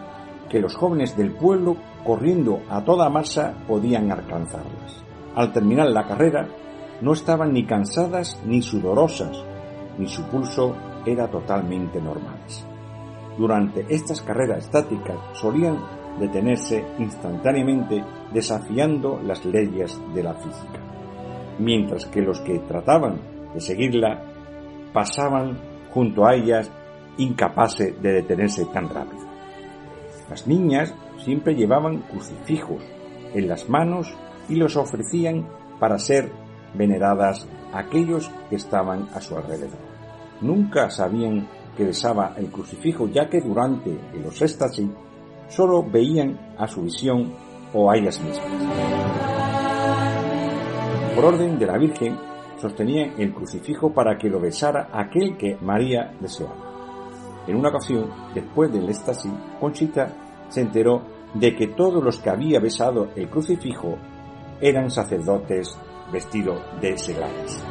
que 0.49 0.59
los 0.59 0.75
jóvenes 0.75 1.17
del 1.17 1.33
pueblo, 1.33 1.75
corriendo 2.05 2.61
a 2.69 2.83
toda 2.83 3.09
masa, 3.09 3.53
podían 3.67 4.11
alcanzarlas. 4.11 5.03
Al 5.35 5.51
terminar 5.51 5.89
la 5.89 6.07
carrera, 6.07 6.47
no 7.01 7.11
estaban 7.11 7.51
ni 7.51 7.65
cansadas 7.65 8.41
ni 8.45 8.61
sudorosas, 8.61 9.43
ni 9.97 10.07
su 10.07 10.23
pulso 10.29 10.75
era 11.05 11.29
totalmente 11.29 12.01
normal. 12.01 12.39
Durante 13.37 13.85
estas 13.89 14.21
carreras 14.21 14.65
estáticas 14.65 15.17
solían 15.33 15.77
detenerse 16.19 16.85
instantáneamente 16.99 18.01
desafiando 18.31 19.19
las 19.21 19.43
leyes 19.45 19.99
de 20.13 20.23
la 20.23 20.33
física, 20.35 20.79
mientras 21.59 22.05
que 22.05 22.21
los 22.21 22.39
que 22.39 22.59
trataban 22.59 23.19
de 23.53 23.59
seguirla 23.59 24.23
pasaban 24.93 25.57
junto 25.93 26.25
a 26.25 26.35
ellas 26.35 26.71
incapaces 27.17 28.01
de 28.01 28.13
detenerse 28.13 28.65
tan 28.65 28.89
rápido. 28.89 29.23
Las 30.29 30.47
niñas 30.47 30.93
siempre 31.23 31.55
llevaban 31.55 31.99
crucifijos 32.01 32.81
en 33.33 33.47
las 33.47 33.69
manos 33.69 34.13
y 34.49 34.55
los 34.55 34.75
ofrecían 34.75 35.47
para 35.79 35.99
ser 35.99 36.31
veneradas 36.73 37.47
a 37.73 37.79
aquellos 37.79 38.29
que 38.49 38.55
estaban 38.55 39.07
a 39.13 39.21
su 39.21 39.37
alrededor. 39.37 39.79
Nunca 40.41 40.89
sabían 40.89 41.47
que 41.75 41.85
besaba 41.85 42.33
el 42.37 42.49
crucifijo 42.49 43.07
ya 43.07 43.29
que 43.29 43.41
durante 43.41 43.97
los 44.23 44.41
éxtasis 44.41 44.89
solo 45.47 45.83
veían 45.83 46.55
a 46.57 46.67
su 46.67 46.81
visión 46.81 47.33
o 47.73 47.91
a 47.91 47.97
ellas 47.97 48.19
mismas. 48.21 48.51
Por 51.15 51.25
orden 51.25 51.57
de 51.59 51.65
la 51.65 51.77
Virgen, 51.77 52.17
sostenían 52.59 53.13
el 53.17 53.33
crucifijo 53.33 53.93
para 53.93 54.17
que 54.17 54.29
lo 54.29 54.39
besara 54.39 54.89
aquel 54.91 55.37
que 55.37 55.57
María 55.61 56.13
deseaba. 56.19 56.64
En 57.47 57.55
una 57.55 57.69
ocasión, 57.69 58.09
después 58.33 58.71
del 58.71 58.89
éxtasis, 58.89 59.31
Conchita 59.59 60.11
se 60.49 60.61
enteró 60.61 61.01
de 61.33 61.55
que 61.55 61.67
todos 61.67 62.03
los 62.03 62.17
que 62.19 62.29
había 62.29 62.59
besado 62.59 63.09
el 63.15 63.29
crucifijo 63.29 63.97
eran 64.61 64.89
sacerdotes 64.89 65.77
vestidos 66.11 66.59
de 66.81 66.97
seglares. 66.97 67.63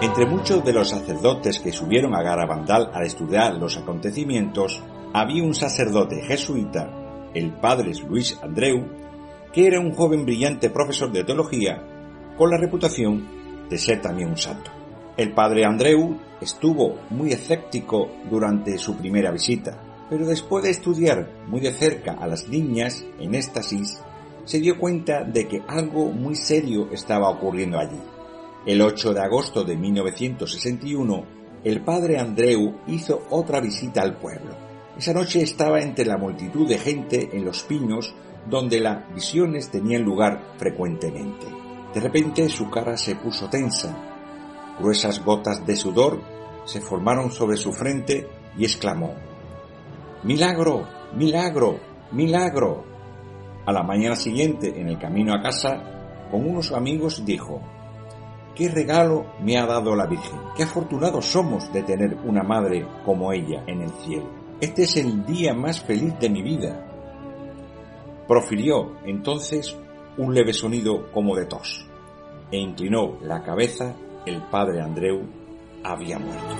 Entre 0.00 0.26
muchos 0.26 0.64
de 0.64 0.72
los 0.72 0.90
sacerdotes 0.90 1.58
que 1.58 1.72
subieron 1.72 2.14
a 2.14 2.22
Garabandal 2.22 2.90
a 2.94 3.02
estudiar 3.02 3.54
los 3.54 3.76
acontecimientos, 3.76 4.80
había 5.12 5.42
un 5.42 5.54
sacerdote 5.54 6.22
jesuita, 6.22 7.30
el 7.34 7.52
padre 7.54 7.92
Luis 8.06 8.38
Andreu, 8.40 9.07
que 9.58 9.66
era 9.66 9.80
un 9.80 9.92
joven 9.92 10.24
brillante 10.24 10.70
profesor 10.70 11.10
de 11.10 11.24
teología, 11.24 11.82
con 12.36 12.48
la 12.48 12.56
reputación 12.56 13.66
de 13.68 13.76
ser 13.76 14.00
también 14.00 14.28
un 14.28 14.36
santo. 14.36 14.70
El 15.16 15.34
padre 15.34 15.64
Andreu 15.64 16.16
estuvo 16.40 17.00
muy 17.10 17.32
escéptico 17.32 18.08
durante 18.30 18.78
su 18.78 18.96
primera 18.96 19.32
visita, 19.32 20.06
pero 20.08 20.28
después 20.28 20.62
de 20.62 20.70
estudiar 20.70 21.28
muy 21.48 21.60
de 21.60 21.72
cerca 21.72 22.12
a 22.12 22.28
las 22.28 22.46
niñas 22.46 23.04
en 23.18 23.34
éxtasis, 23.34 24.00
se 24.44 24.60
dio 24.60 24.78
cuenta 24.78 25.24
de 25.24 25.48
que 25.48 25.60
algo 25.66 26.12
muy 26.12 26.36
serio 26.36 26.88
estaba 26.92 27.28
ocurriendo 27.28 27.80
allí. 27.80 28.00
El 28.64 28.80
8 28.80 29.12
de 29.12 29.20
agosto 29.22 29.64
de 29.64 29.74
1961, 29.74 31.24
el 31.64 31.80
padre 31.80 32.20
Andreu 32.20 32.76
hizo 32.86 33.26
otra 33.30 33.60
visita 33.60 34.02
al 34.02 34.18
pueblo. 34.18 34.54
Esa 34.96 35.12
noche 35.12 35.42
estaba 35.42 35.80
entre 35.80 36.04
la 36.04 36.16
multitud 36.16 36.68
de 36.68 36.78
gente 36.78 37.30
en 37.32 37.44
los 37.44 37.64
pinos 37.64 38.14
donde 38.48 38.80
las 38.80 39.12
visiones 39.14 39.70
tenían 39.70 40.02
lugar 40.02 40.54
frecuentemente. 40.56 41.46
De 41.94 42.00
repente 42.00 42.48
su 42.48 42.70
cara 42.70 42.96
se 42.96 43.16
puso 43.16 43.48
tensa. 43.48 43.96
Gruesas 44.78 45.24
gotas 45.24 45.66
de 45.66 45.76
sudor 45.76 46.20
se 46.64 46.80
formaron 46.80 47.30
sobre 47.30 47.56
su 47.56 47.72
frente 47.72 48.28
y 48.56 48.64
exclamó, 48.64 49.14
Milagro, 50.22 50.86
milagro, 51.14 51.78
milagro. 52.12 52.84
A 53.66 53.72
la 53.72 53.82
mañana 53.82 54.16
siguiente, 54.16 54.80
en 54.80 54.88
el 54.88 54.98
camino 54.98 55.34
a 55.34 55.42
casa, 55.42 56.28
con 56.30 56.48
unos 56.48 56.72
amigos 56.72 57.24
dijo, 57.24 57.60
qué 58.54 58.68
regalo 58.68 59.26
me 59.40 59.56
ha 59.56 59.66
dado 59.66 59.94
la 59.94 60.06
Virgen. 60.06 60.40
Qué 60.56 60.64
afortunados 60.64 61.26
somos 61.26 61.72
de 61.72 61.82
tener 61.82 62.16
una 62.24 62.42
madre 62.42 62.86
como 63.04 63.32
ella 63.32 63.62
en 63.66 63.82
el 63.82 63.90
cielo. 64.04 64.28
Este 64.60 64.82
es 64.82 64.96
el 64.96 65.24
día 65.24 65.54
más 65.54 65.80
feliz 65.80 66.18
de 66.18 66.28
mi 66.28 66.42
vida. 66.42 66.87
Profirió 68.28 68.92
entonces 69.06 69.74
un 70.18 70.34
leve 70.34 70.52
sonido 70.52 71.10
como 71.12 71.34
de 71.34 71.46
tos 71.46 71.88
e 72.52 72.58
inclinó 72.58 73.16
la 73.22 73.42
cabeza. 73.42 73.96
El 74.26 74.42
padre 74.50 74.82
Andreu 74.82 75.22
había 75.82 76.18
muerto. 76.18 76.56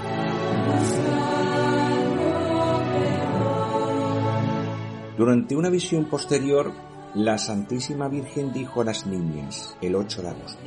Durante 5.19 5.55
una 5.57 5.69
visión 5.69 6.07
posterior, 6.07 6.73
la 7.15 7.37
Santísima 7.37 8.09
Virgen 8.09 8.51
dijo 8.51 8.81
a 8.81 8.85
las 8.85 9.07
niñas 9.07 9.77
el 9.83 9.95
8 9.95 10.23
de 10.23 10.29
agosto, 10.29 10.63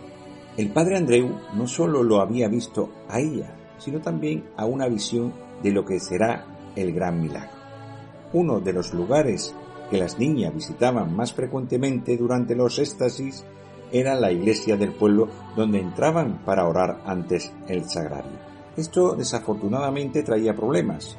el 0.55 0.71
padre 0.71 0.97
Andreu 0.97 1.39
no 1.55 1.65
solo 1.65 2.03
lo 2.03 2.21
había 2.21 2.47
visto 2.47 2.91
a 3.09 3.19
ella, 3.19 3.55
sino 3.79 4.01
también 4.01 4.51
a 4.55 4.65
una 4.65 4.87
visión 4.87 5.33
de 5.63 5.71
lo 5.71 5.83
que 5.83 5.99
será 5.99 6.45
el 6.75 6.93
gran 6.93 7.19
milagro. 7.19 7.57
Uno 8.33 8.59
de 8.59 8.73
los 8.73 8.93
lugares 8.93 9.55
que 9.91 9.97
las 9.97 10.17
niñas 10.17 10.55
visitaban 10.55 11.13
más 11.13 11.33
frecuentemente 11.33 12.15
durante 12.17 12.55
los 12.55 12.79
éxtasis 12.79 13.45
era 13.91 14.15
la 14.15 14.31
iglesia 14.31 14.77
del 14.77 14.93
pueblo 14.93 15.27
donde 15.55 15.79
entraban 15.79 16.39
para 16.45 16.65
orar 16.65 17.01
antes 17.05 17.53
el 17.67 17.83
sagrario. 17.83 18.39
Esto 18.77 19.15
desafortunadamente 19.15 20.23
traía 20.23 20.55
problemas. 20.55 21.17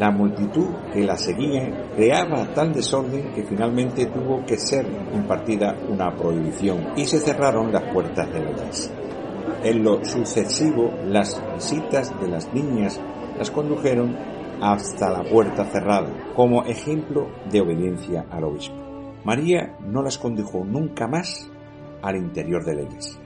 La 0.00 0.10
multitud 0.10 0.66
que 0.92 1.04
la 1.04 1.16
seguía 1.16 1.92
creaba 1.94 2.52
tal 2.54 2.72
desorden 2.72 3.32
que 3.34 3.44
finalmente 3.44 4.06
tuvo 4.06 4.44
que 4.44 4.56
ser 4.56 4.84
impartida 5.14 5.76
una 5.88 6.12
prohibición 6.16 6.88
y 6.96 7.04
se 7.04 7.20
cerraron 7.20 7.72
las 7.72 7.84
puertas 7.92 8.32
de 8.32 8.40
la 8.40 8.50
iglesia. 8.50 8.92
En 9.62 9.84
lo 9.84 10.04
sucesivo, 10.04 10.90
las 11.06 11.40
visitas 11.54 12.20
de 12.20 12.26
las 12.26 12.52
niñas 12.52 12.98
las 13.38 13.50
condujeron 13.52 14.16
hasta 14.62 15.10
la 15.10 15.24
puerta 15.24 15.64
cerrada, 15.64 16.08
como 16.36 16.62
ejemplo 16.64 17.26
de 17.50 17.60
obediencia 17.60 18.26
al 18.30 18.44
obispo. 18.44 18.76
María 19.24 19.76
no 19.80 20.02
las 20.02 20.18
condujo 20.18 20.64
nunca 20.64 21.08
más 21.08 21.50
al 22.00 22.16
interior 22.16 22.64
de 22.64 22.76
la 22.76 22.82
iglesia. 22.82 23.21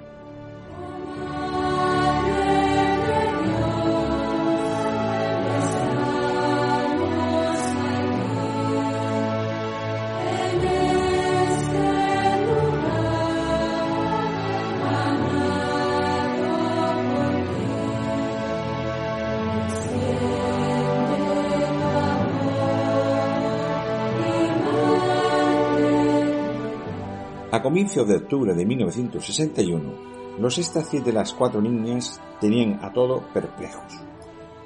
A 27.57 27.63
comienzos 27.63 28.07
de 28.07 28.17
octubre 28.17 28.53
de 28.53 28.67
1961, 28.67 30.39
los 30.39 30.59
éxtasis 30.59 31.03
de 31.03 31.11
las 31.11 31.33
cuatro 31.33 31.63
niñas 31.63 32.21
tenían 32.39 32.85
a 32.85 32.93
todos 32.93 33.25
perplejos. 33.33 33.95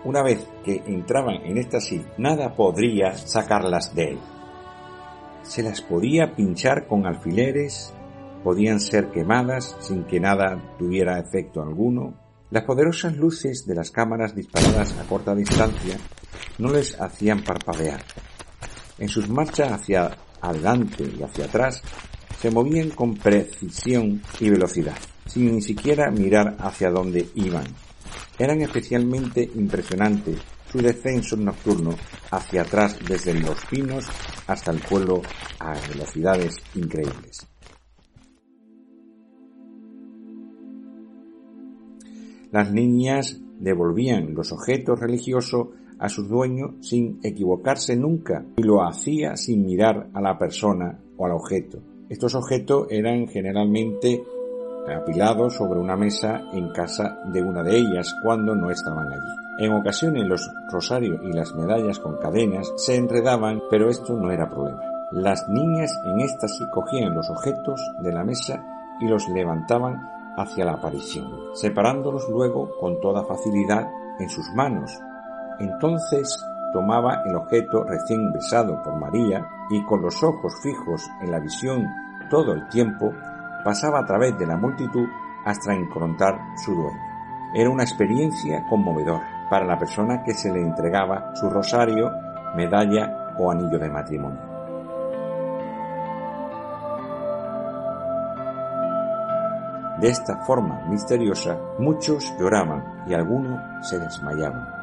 Una 0.03 0.25
vez 0.25 0.45
que 0.65 0.83
entraban 0.87 1.37
en 1.45 1.57
éxtasis, 1.57 2.03
nada 2.19 2.57
podría 2.57 3.17
sacarlas 3.17 3.95
de 3.95 4.09
él. 4.09 4.19
Se 5.43 5.63
las 5.63 5.81
podía 5.83 6.35
pinchar 6.35 6.89
con 6.89 7.07
alfileres, 7.07 7.95
podían 8.43 8.81
ser 8.81 9.13
quemadas 9.13 9.77
sin 9.79 10.03
que 10.03 10.19
nada 10.19 10.61
tuviera 10.77 11.21
efecto 11.21 11.63
alguno. 11.63 12.15
Las 12.51 12.65
poderosas 12.65 13.17
luces 13.17 13.67
de 13.69 13.77
las 13.77 13.93
cámaras 13.93 14.35
disparadas 14.35 14.99
a 14.99 15.05
corta 15.05 15.37
distancia 15.37 15.97
no 16.59 16.73
les 16.73 17.01
hacían 17.01 17.45
parpadear. 17.45 18.03
En 18.99 19.09
sus 19.09 19.29
marchas 19.29 19.71
hacia 19.71 20.11
adelante 20.41 21.05
y 21.17 21.23
hacia 21.23 21.45
atrás 21.45 21.85
se 22.41 22.51
movían 22.51 22.91
con 22.91 23.15
precisión 23.15 24.23
y 24.39 24.49
velocidad, 24.49 24.97
sin 25.27 25.55
ni 25.55 25.61
siquiera 25.61 26.11
mirar 26.11 26.57
hacia 26.59 26.91
dónde 26.91 27.29
iban. 27.35 27.65
Eran 28.39 28.63
especialmente 28.63 29.51
impresionantes 29.55 30.39
su 30.73 30.79
descenso 30.79 31.37
nocturno 31.37 31.95
hacia 32.31 32.63
atrás 32.63 32.99
desde 33.07 33.35
los 33.35 33.65
pinos 33.67 34.07
hasta 34.47 34.71
el 34.71 34.79
pueblo 34.81 35.21
a 35.59 35.75
velocidades 35.89 36.57
increíbles. 36.75 37.47
Las 42.53 42.73
niñas 42.73 43.39
devolvían 43.59 44.35
los 44.35 44.51
objetos 44.53 44.99
religiosos 44.99 45.69
a 45.99 46.09
sus 46.09 46.27
dueños 46.27 46.77
sin 46.81 47.21
equivocarse 47.23 47.95
nunca 47.97 48.47
y 48.57 48.63
lo 48.63 48.83
hacía 48.83 49.37
sin 49.37 49.67
mirar 49.67 50.09
a 50.15 50.21
la 50.23 50.39
persona 50.39 50.99
o 51.19 51.27
al 51.27 51.33
objeto. 51.33 51.90
Estos 52.11 52.35
objetos 52.35 52.89
eran 52.91 53.29
generalmente 53.29 54.25
apilados 54.93 55.55
sobre 55.55 55.79
una 55.79 55.95
mesa 55.95 56.43
en 56.53 56.71
casa 56.71 57.21
de 57.27 57.41
una 57.41 57.63
de 57.63 57.79
ellas 57.79 58.17
cuando 58.25 58.57
no 58.57 58.69
estaban 58.69 59.13
allí. 59.13 59.65
En 59.65 59.73
ocasiones 59.73 60.27
los 60.27 60.51
rosarios 60.73 61.21
y 61.23 61.33
las 61.33 61.55
medallas 61.55 62.01
con 62.01 62.17
cadenas 62.17 62.73
se 62.79 62.97
enredaban, 62.97 63.63
pero 63.71 63.89
esto 63.89 64.15
no 64.15 64.33
era 64.33 64.51
problema. 64.51 64.81
Las 65.13 65.49
niñas 65.49 65.93
en 66.05 66.21
éxtasis 66.21 66.67
cogían 66.75 67.15
los 67.15 67.31
objetos 67.31 67.81
de 68.01 68.13
la 68.13 68.25
mesa 68.25 68.61
y 69.01 69.07
los 69.07 69.29
levantaban 69.29 69.95
hacia 70.37 70.65
la 70.65 70.73
aparición, 70.73 71.31
separándolos 71.55 72.29
luego 72.29 72.71
con 72.81 73.01
toda 73.01 73.23
facilidad 73.23 73.89
en 74.19 74.29
sus 74.29 74.47
manos. 74.57 74.91
Entonces 75.61 76.45
tomaba 76.73 77.23
el 77.27 77.35
objeto 77.35 77.85
recién 77.85 78.33
besado 78.33 78.83
por 78.83 78.97
María 78.97 79.47
y 79.71 79.85
con 79.85 80.03
los 80.03 80.23
ojos 80.23 80.55
fijos 80.63 81.11
en 81.21 81.31
la 81.31 81.41
visión 81.41 81.87
todo 82.31 82.53
el 82.53 82.69
tiempo, 82.69 83.13
pasaba 83.65 84.01
a 84.01 84.05
través 84.07 84.39
de 84.39 84.47
la 84.47 84.57
multitud 84.57 85.07
hasta 85.45 85.75
encontrar 85.75 86.39
su 86.57 86.75
dueño. 86.75 86.99
Era 87.55 87.71
una 87.71 87.83
experiencia 87.83 88.65
conmovedora 88.69 89.49
para 89.51 89.67
la 89.67 89.79
persona 89.79 90.23
que 90.23 90.33
se 90.33 90.53
le 90.53 90.61
entregaba 90.61 91.35
su 91.35 91.51
rosario, 91.51 92.11
medalla 92.55 93.35
o 93.37 93.51
anillo 93.51 93.79
de 93.79 93.91
matrimonio. 93.91 94.51
De 100.01 100.09
esta 100.09 100.39
forma 100.47 100.81
misteriosa, 100.89 101.59
muchos 101.79 102.35
lloraban 102.39 103.05
y 103.07 103.13
algunos 103.13 103.61
se 103.87 103.99
desmayaban. 103.99 104.80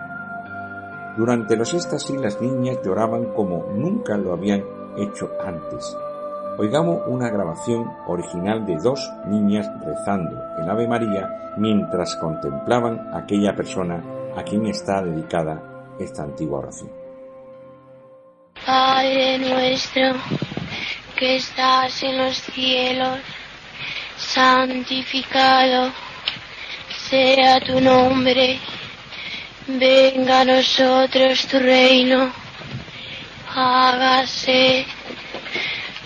Durante 1.17 1.57
los 1.57 1.73
éxtasis 1.73 2.21
las 2.21 2.39
niñas 2.39 2.77
lloraban 2.85 3.33
como 3.33 3.65
nunca 3.73 4.15
lo 4.17 4.33
habían 4.33 4.63
hecho 4.97 5.31
antes. 5.43 5.97
Oigamos 6.59 7.01
una 7.07 7.29
grabación 7.29 7.91
original 8.05 8.67
de 8.67 8.77
dos 8.77 8.99
niñas 9.25 9.67
rezando 9.83 10.39
el 10.59 10.69
Ave 10.69 10.87
María 10.87 11.53
mientras 11.57 12.15
contemplaban 12.17 13.09
a 13.13 13.19
aquella 13.19 13.55
persona 13.55 14.03
a 14.35 14.43
quien 14.43 14.67
está 14.67 15.01
dedicada 15.01 15.95
esta 15.99 16.21
antigua 16.21 16.59
oración. 16.59 16.91
Padre 18.63 19.39
nuestro 19.39 20.19
que 21.15 21.37
estás 21.37 22.03
en 22.03 22.17
los 22.19 22.37
cielos, 22.37 23.19
santificado 24.17 25.91
sea 27.09 27.59
tu 27.61 27.81
nombre 27.81 28.59
Venga 29.69 30.39
a 30.39 30.45
nosotros 30.45 31.45
tu 31.45 31.59
reino, 31.59 32.31
hágase 33.53 34.85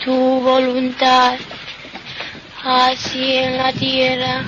tu 0.03 0.41
voluntad, 0.41 1.35
así 2.63 3.37
en 3.37 3.57
la 3.57 3.71
tierra 3.71 4.43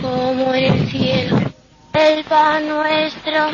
como 0.00 0.52
en 0.52 0.64
el 0.64 0.90
cielo. 0.90 1.36
El 1.92 2.24
pan 2.24 2.68
nuestro 2.68 3.50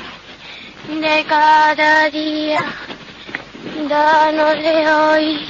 de 0.98 1.24
cada 1.28 2.08
día, 2.08 2.64
de 4.62 4.90
hoy 4.90 5.46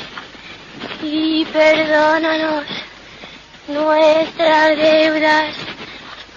y 1.04 1.44
perdónanos 1.44 2.64
nuestras 3.68 4.76
deudas 4.76 5.67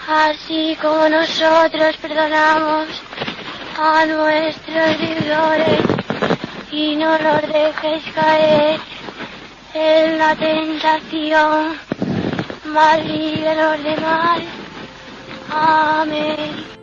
así 0.07 0.77
como 0.81 1.09
nosotros 1.09 1.95
perdonamos 2.01 2.87
a 3.79 4.05
nuestros 4.05 4.99
deudores 4.99 5.81
y 6.71 6.95
no 6.95 7.17
nos 7.17 7.41
dejes 7.41 8.03
caer 8.13 8.79
en 9.73 10.17
la 10.17 10.35
tentación, 10.35 11.77
mal 12.65 13.07
de 13.83 13.97
mal. 13.97 14.41
Amén. 15.49 16.80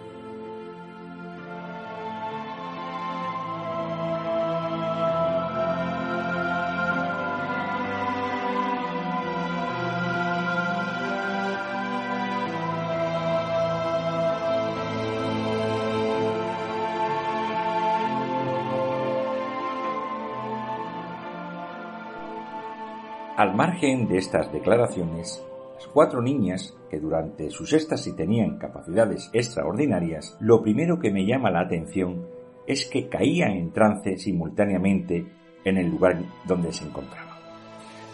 Al 23.38 23.54
margen 23.54 24.08
de 24.08 24.18
estas 24.18 24.52
declaraciones, 24.52 25.40
las 25.76 25.86
cuatro 25.86 26.20
niñas, 26.20 26.76
que 26.90 26.98
durante 26.98 27.50
sus 27.50 27.72
éxtasis 27.72 28.16
tenían 28.16 28.58
capacidades 28.58 29.30
extraordinarias, 29.32 30.36
lo 30.40 30.60
primero 30.60 30.98
que 30.98 31.12
me 31.12 31.24
llama 31.24 31.52
la 31.52 31.60
atención 31.60 32.26
es 32.66 32.86
que 32.86 33.08
caían 33.08 33.52
en 33.52 33.72
trance 33.72 34.18
simultáneamente 34.18 35.24
en 35.64 35.76
el 35.76 35.88
lugar 35.88 36.20
donde 36.48 36.72
se 36.72 36.84
encontraban, 36.84 37.36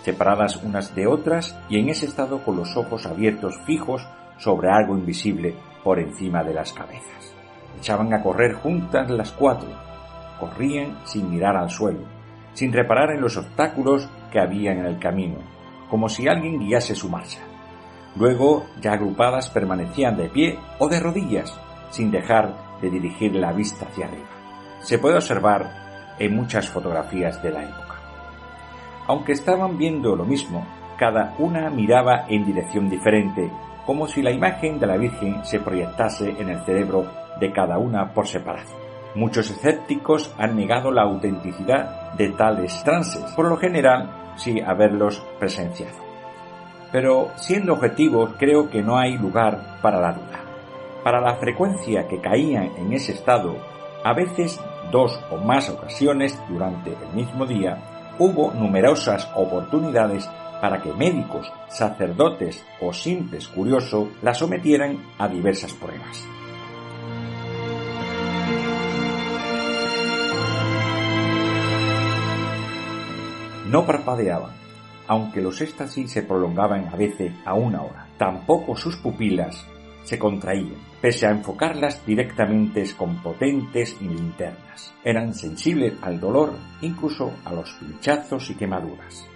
separadas 0.02 0.62
unas 0.62 0.94
de 0.94 1.06
otras 1.06 1.58
y 1.70 1.78
en 1.78 1.88
ese 1.88 2.04
estado 2.04 2.44
con 2.44 2.58
los 2.58 2.76
ojos 2.76 3.06
abiertos 3.06 3.58
fijos 3.64 4.06
sobre 4.36 4.68
algo 4.68 4.94
invisible 4.94 5.54
por 5.82 6.00
encima 6.00 6.44
de 6.44 6.52
las 6.52 6.74
cabezas. 6.74 7.34
Echaban 7.78 8.12
a 8.12 8.22
correr 8.22 8.52
juntas 8.52 9.08
las 9.08 9.32
cuatro, 9.32 9.70
corrían 10.38 10.98
sin 11.06 11.30
mirar 11.30 11.56
al 11.56 11.70
suelo, 11.70 12.13
sin 12.54 12.72
reparar 12.72 13.10
en 13.10 13.20
los 13.20 13.36
obstáculos 13.36 14.08
que 14.32 14.40
había 14.40 14.72
en 14.72 14.84
el 14.86 14.98
camino, 14.98 15.38
como 15.90 16.08
si 16.08 16.26
alguien 16.26 16.58
guiase 16.58 16.94
su 16.94 17.08
marcha. 17.08 17.40
Luego, 18.16 18.64
ya 18.80 18.92
agrupadas, 18.92 19.50
permanecían 19.50 20.16
de 20.16 20.28
pie 20.28 20.58
o 20.78 20.88
de 20.88 21.00
rodillas, 21.00 21.58
sin 21.90 22.10
dejar 22.10 22.54
de 22.80 22.90
dirigir 22.90 23.34
la 23.34 23.52
vista 23.52 23.86
hacia 23.86 24.06
arriba. 24.06 24.28
Se 24.80 24.98
puede 24.98 25.16
observar 25.16 26.14
en 26.18 26.34
muchas 26.34 26.68
fotografías 26.68 27.42
de 27.42 27.50
la 27.50 27.64
época. 27.64 28.00
Aunque 29.06 29.32
estaban 29.32 29.76
viendo 29.76 30.16
lo 30.16 30.24
mismo, 30.24 30.64
cada 30.96 31.34
una 31.38 31.70
miraba 31.70 32.26
en 32.28 32.44
dirección 32.44 32.88
diferente, 32.88 33.50
como 33.84 34.06
si 34.06 34.22
la 34.22 34.30
imagen 34.30 34.78
de 34.78 34.86
la 34.86 34.96
Virgen 34.96 35.44
se 35.44 35.60
proyectase 35.60 36.30
en 36.40 36.48
el 36.48 36.60
cerebro 36.64 37.10
de 37.40 37.52
cada 37.52 37.78
una 37.78 38.14
por 38.14 38.26
separado. 38.26 38.83
Muchos 39.14 39.48
escépticos 39.50 40.34
han 40.38 40.56
negado 40.56 40.90
la 40.90 41.02
autenticidad 41.02 42.12
de 42.14 42.30
tales 42.30 42.82
trances, 42.82 43.22
por 43.36 43.48
lo 43.48 43.56
general 43.56 44.32
sin 44.36 44.64
haberlos 44.64 45.24
presenciado. 45.38 45.96
Pero 46.90 47.30
siendo 47.36 47.74
objetivos, 47.74 48.30
creo 48.38 48.70
que 48.70 48.82
no 48.82 48.98
hay 48.98 49.16
lugar 49.16 49.78
para 49.80 50.00
la 50.00 50.12
duda. 50.12 50.40
Para 51.04 51.20
la 51.20 51.36
frecuencia 51.36 52.08
que 52.08 52.20
caían 52.20 52.70
en 52.76 52.92
ese 52.92 53.12
estado, 53.12 53.56
a 54.02 54.12
veces 54.14 54.60
dos 54.90 55.20
o 55.30 55.36
más 55.36 55.70
ocasiones 55.70 56.36
durante 56.48 56.90
el 56.90 57.14
mismo 57.14 57.46
día, 57.46 57.78
hubo 58.18 58.52
numerosas 58.52 59.30
oportunidades 59.34 60.28
para 60.60 60.80
que 60.80 60.92
médicos, 60.92 61.52
sacerdotes 61.68 62.64
o 62.80 62.92
simples 62.92 63.48
curiosos 63.48 64.08
la 64.22 64.34
sometieran 64.34 64.98
a 65.18 65.28
diversas 65.28 65.72
pruebas. 65.72 66.26
No 73.74 73.84
parpadeaban, 73.84 74.52
aunque 75.08 75.40
los 75.40 75.60
éxtasis 75.60 76.08
se 76.08 76.22
prolongaban 76.22 76.86
a 76.92 76.96
veces 76.96 77.32
a 77.44 77.54
una 77.54 77.82
hora. 77.82 78.06
Tampoco 78.16 78.76
sus 78.76 78.94
pupilas 78.98 79.66
se 80.04 80.16
contraían, 80.16 80.76
pese 81.00 81.26
a 81.26 81.32
enfocarlas 81.32 82.06
directamente 82.06 82.84
con 82.96 83.20
potentes 83.20 84.00
linternas. 84.00 84.94
Eran 85.02 85.34
sensibles 85.34 85.94
al 86.02 86.20
dolor, 86.20 86.52
incluso 86.82 87.32
a 87.44 87.52
los 87.52 87.72
pinchazos 87.72 88.48
y 88.50 88.54
quemaduras. 88.54 89.26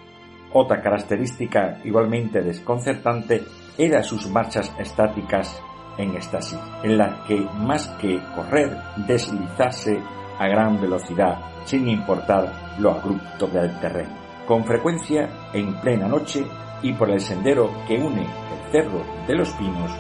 Otra 0.52 0.80
característica 0.80 1.80
igualmente 1.82 2.40
desconcertante 2.40 3.42
era 3.76 4.04
sus 4.04 4.28
marchas 4.28 4.72
estáticas 4.78 5.60
en 5.98 6.14
éxtasis, 6.14 6.60
en 6.84 6.96
las 6.96 7.26
que 7.26 7.40
más 7.56 7.88
que 8.00 8.20
correr, 8.36 8.70
deslizarse 9.08 9.98
a 10.38 10.46
gran 10.46 10.80
velocidad, 10.80 11.40
sin 11.64 11.88
importar 11.88 12.76
lo 12.78 12.92
abrupto 12.92 13.48
del 13.48 13.76
terreno. 13.80 14.17
Con 14.48 14.64
frecuencia 14.64 15.28
en 15.52 15.78
plena 15.78 16.08
noche 16.08 16.42
y 16.80 16.94
por 16.94 17.10
el 17.10 17.20
sendero 17.20 17.70
que 17.86 17.98
une 17.98 18.22
el 18.22 18.72
Cerro 18.72 19.02
de 19.26 19.34
los 19.34 19.50
Pinos 19.50 19.90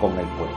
con 0.00 0.18
el 0.18 0.26
pueblo. 0.28 0.56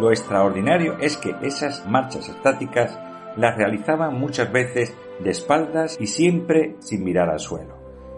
Lo 0.00 0.10
extraordinario 0.10 0.98
es 0.98 1.16
que 1.16 1.36
esas 1.40 1.86
marchas 1.86 2.28
estáticas 2.28 2.98
las 3.36 3.56
realizaban 3.56 4.18
muchas 4.18 4.50
veces 4.50 4.92
de 5.20 5.30
espaldas 5.30 5.96
y 6.00 6.08
siempre 6.08 6.74
sin 6.80 7.04
mirar 7.04 7.30
al 7.30 7.38
suelo. 7.38 7.76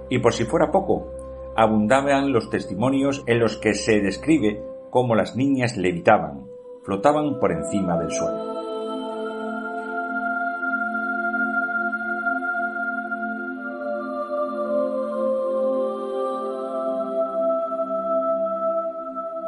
Y 0.09 0.21
por 0.21 0.33
si 0.33 0.45
fuera 0.45 0.71
poco, 0.71 1.07
abundaban 1.55 2.33
los 2.33 2.49
testimonios 2.49 3.23
en 3.27 3.41
los 3.41 3.59
que 3.59 3.75
se 3.75 4.01
describe 4.01 4.70
cómo 4.91 5.15
las 5.15 5.37
niñas 5.37 5.77
levitaban, 5.77 6.47
flotaban 6.85 7.39
por 7.39 7.53
encima 7.53 7.99
del 7.99 8.11
suelo. 8.11 8.51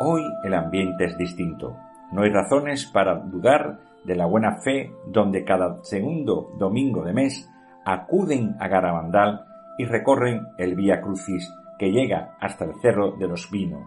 Hoy 0.05 0.23
el 0.43 0.55
ambiente 0.55 1.05
es 1.05 1.17
distinto. 1.17 1.77
No 2.11 2.23
hay 2.23 2.31
razones 2.31 2.87
para 2.87 3.21
dudar 3.21 3.79
de 4.05 4.17
la 4.17 4.27
buena 4.27 4.57
fe 4.65 4.91
donde 5.07 5.45
cada 5.45 5.83
segundo 5.85 6.51
domingo 6.59 7.05
de 7.05 7.13
mes 7.13 7.49
acuden 7.85 8.57
a 8.59 8.69
Garabandal 8.69 9.45
y 9.79 9.85
recorren 9.85 10.49
el 10.59 10.75
Vía 10.75 11.01
Crucis 11.01 11.53
que 11.79 11.91
llega 11.91 12.37
hasta 12.41 12.65
el 12.65 12.75
Cerro 12.81 13.13
de 13.13 13.29
los 13.29 13.51
Vinos, 13.51 13.85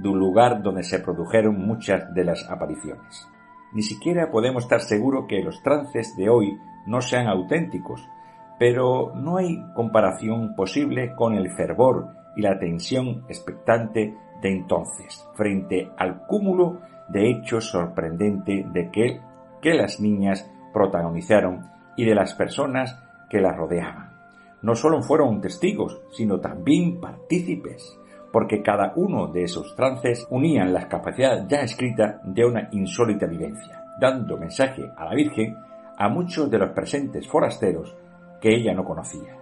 de 0.00 0.08
un 0.08 0.18
lugar 0.18 0.62
donde 0.62 0.82
se 0.82 0.98
produjeron 0.98 1.58
muchas 1.58 2.12
de 2.14 2.24
las 2.24 2.48
apariciones. 2.50 3.28
Ni 3.72 3.82
siquiera 3.82 4.30
podemos 4.30 4.64
estar 4.64 4.80
seguros 4.80 5.26
que 5.28 5.42
los 5.42 5.62
trances 5.62 6.16
de 6.16 6.28
hoy 6.28 6.58
no 6.86 7.00
sean 7.00 7.28
auténticos, 7.28 8.08
pero 8.58 9.12
no 9.14 9.36
hay 9.36 9.62
comparación 9.74 10.54
posible 10.54 11.14
con 11.14 11.34
el 11.34 11.50
fervor 11.52 12.08
y 12.36 12.42
la 12.42 12.58
tensión 12.58 13.24
expectante 13.28 14.16
de 14.42 14.52
entonces, 14.52 15.26
frente 15.34 15.90
al 15.96 16.26
cúmulo 16.26 16.80
de 17.08 17.30
hechos 17.30 17.66
sorprendentes 17.66 18.72
de 18.72 18.90
que, 18.90 19.20
que 19.60 19.74
las 19.74 20.00
niñas 20.00 20.50
protagonizaron 20.72 21.66
y 21.96 22.04
de 22.04 22.14
las 22.14 22.34
personas 22.34 23.02
que 23.28 23.40
las 23.40 23.56
rodeaban. 23.56 24.10
No 24.62 24.74
solo 24.74 25.02
fueron 25.02 25.40
testigos, 25.40 26.02
sino 26.10 26.40
también 26.40 27.00
partícipes, 27.00 27.98
porque 28.32 28.62
cada 28.62 28.92
uno 28.96 29.28
de 29.28 29.44
esos 29.44 29.74
trances 29.74 30.26
unían 30.30 30.72
las 30.72 30.86
capacidades 30.86 31.46
ya 31.48 31.60
escritas 31.60 32.20
de 32.24 32.44
una 32.44 32.68
insólita 32.72 33.26
vivencia, 33.26 33.84
dando 34.00 34.36
mensaje 34.36 34.90
a 34.96 35.04
la 35.04 35.14
Virgen 35.14 35.56
a 35.96 36.08
muchos 36.08 36.50
de 36.50 36.58
los 36.58 36.70
presentes 36.70 37.28
forasteros 37.28 37.94
que 38.40 38.54
ella 38.54 38.72
no 38.72 38.84
conocía. 38.84 39.36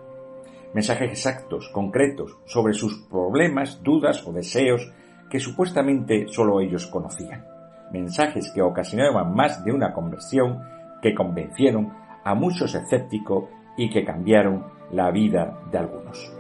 Mensajes 0.74 1.11
exactos, 1.11 1.70
concretos, 1.72 2.36
sobre 2.45 2.74
sus 2.74 3.07
problemas, 3.09 3.82
dudas 3.82 4.26
o 4.26 4.32
deseos 4.32 4.93
que 5.30 5.41
supuestamente 5.41 6.26
solo 6.28 6.61
ellos 6.61 6.86
conocían 6.86 7.59
mensajes 7.93 8.51
que 8.53 8.62
ocasionaban 8.62 9.34
más 9.34 9.64
de 9.64 9.72
una 9.72 9.93
conversión, 9.93 10.62
que 11.03 11.14
convencieron 11.14 11.93
a 12.24 12.34
muchos 12.34 12.74
escépticos 12.74 13.45
y 13.76 13.91
que 13.91 14.05
cambiaron 14.05 14.66
la 14.93 15.11
vida 15.11 15.59
de 15.70 15.78
algunos. 15.78 16.32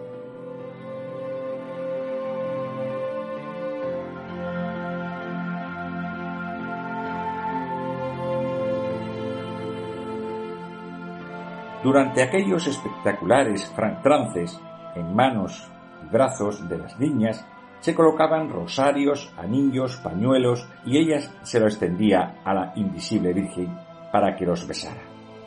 Durante 11.82 12.22
aquellos 12.22 12.66
espectaculares 12.66 13.72
trances 14.02 14.60
en 14.96 15.14
manos 15.14 15.70
y 16.04 16.10
brazos 16.10 16.68
de 16.68 16.78
las 16.78 16.98
niñas, 16.98 17.46
se 17.78 17.94
colocaban 17.94 18.50
rosarios, 18.50 19.32
anillos, 19.36 19.96
pañuelos 19.98 20.68
y 20.84 20.98
ellas 20.98 21.32
se 21.42 21.60
lo 21.60 21.66
extendía 21.66 22.40
a 22.44 22.52
la 22.52 22.72
invisible 22.74 23.32
Virgen 23.32 23.78
para 24.10 24.34
que 24.34 24.44
los 24.44 24.66
besara. 24.66 25.02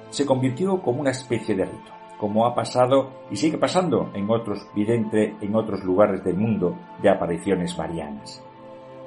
Se 0.09 0.25
convirtió 0.25 0.82
como 0.82 1.01
una 1.01 1.11
especie 1.11 1.53
de 1.53 1.65
rito, 1.65 1.91
como 2.17 2.45
ha 2.45 2.55
pasado 2.55 3.23
y 3.29 3.36
sigue 3.36 3.57
pasando 3.57 4.11
en 4.13 4.29
otros 4.29 4.65
videntes 4.73 5.34
en 5.41 5.55
otros 5.55 5.84
lugares 5.84 6.23
del 6.23 6.38
mundo 6.38 6.77
de 7.01 7.09
apariciones 7.09 7.77
marianas. 7.77 8.41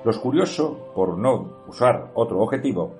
Lo 0.05 0.13
curioso, 0.21 0.91
por 0.95 1.17
no 1.17 1.63
usar 1.67 2.11
otro 2.15 2.41
objetivo, 2.41 2.93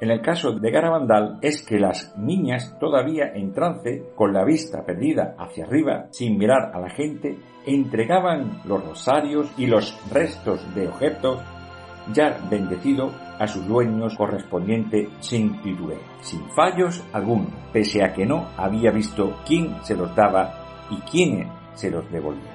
en 0.00 0.10
el 0.10 0.20
caso 0.20 0.52
de 0.52 0.70
Garabandal 0.70 1.38
es 1.40 1.64
que 1.64 1.78
las 1.78 2.16
niñas 2.18 2.76
todavía 2.78 3.32
en 3.34 3.52
trance, 3.52 4.04
con 4.14 4.32
la 4.32 4.44
vista 4.44 4.84
perdida 4.84 5.34
hacia 5.38 5.64
arriba, 5.64 6.06
sin 6.10 6.36
mirar 6.36 6.72
a 6.74 6.80
la 6.80 6.90
gente, 6.90 7.38
entregaban 7.64 8.60
los 8.64 8.84
rosarios 8.84 9.50
y 9.56 9.66
los 9.66 9.96
restos 10.12 10.74
de 10.74 10.88
objetos 10.88 11.40
ya 12.12 12.38
bendecidos 12.50 13.14
a 13.38 13.46
sus 13.46 13.66
dueños 13.66 14.14
correspondiente 14.16 15.08
sin 15.20 15.60
titulé, 15.62 15.98
sin 16.20 16.42
fallos 16.50 17.02
alguno, 17.12 17.46
pese 17.72 18.04
a 18.04 18.12
que 18.12 18.26
no 18.26 18.48
había 18.56 18.90
visto 18.90 19.36
quién 19.46 19.82
se 19.82 19.96
los 19.96 20.14
daba 20.14 20.86
y 20.90 20.96
quién 21.10 21.48
se 21.74 21.90
los 21.90 22.10
devolvía. 22.10 22.53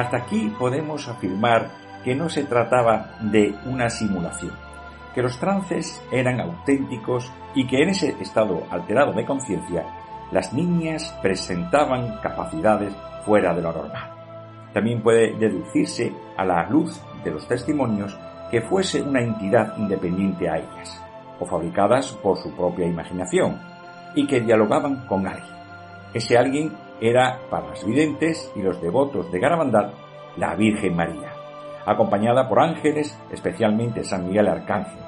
Hasta 0.00 0.16
aquí 0.16 0.50
podemos 0.58 1.06
afirmar 1.08 1.68
que 2.02 2.14
no 2.14 2.30
se 2.30 2.44
trataba 2.44 3.18
de 3.20 3.54
una 3.66 3.90
simulación, 3.90 4.52
que 5.14 5.20
los 5.20 5.38
trances 5.38 6.02
eran 6.10 6.40
auténticos 6.40 7.30
y 7.54 7.66
que 7.66 7.82
en 7.82 7.90
ese 7.90 8.16
estado 8.18 8.62
alterado 8.70 9.12
de 9.12 9.26
conciencia 9.26 9.84
las 10.32 10.54
niñas 10.54 11.14
presentaban 11.20 12.16
capacidades 12.22 12.96
fuera 13.26 13.54
de 13.54 13.60
lo 13.60 13.72
normal. 13.74 14.10
También 14.72 15.02
puede 15.02 15.36
deducirse 15.36 16.14
a 16.34 16.46
la 16.46 16.66
luz 16.70 16.98
de 17.22 17.32
los 17.32 17.46
testimonios 17.46 18.18
que 18.50 18.62
fuese 18.62 19.02
una 19.02 19.20
entidad 19.20 19.76
independiente 19.76 20.48
a 20.48 20.56
ellas, 20.56 20.98
o 21.38 21.44
fabricadas 21.44 22.12
por 22.22 22.38
su 22.38 22.50
propia 22.56 22.86
imaginación, 22.86 23.60
y 24.14 24.26
que 24.26 24.40
dialogaban 24.40 25.06
con 25.06 25.26
alguien. 25.26 25.54
Ese 26.14 26.38
alguien 26.38 26.72
era 27.00 27.40
para 27.50 27.68
los 27.68 27.84
videntes 27.84 28.50
y 28.54 28.62
los 28.62 28.80
devotos 28.80 29.30
de 29.32 29.38
Garabandal 29.38 29.92
la 30.36 30.54
Virgen 30.54 30.96
María, 30.96 31.32
acompañada 31.86 32.48
por 32.48 32.60
ángeles, 32.60 33.18
especialmente 33.32 34.04
San 34.04 34.26
Miguel 34.28 34.48
Arcángel. 34.48 35.02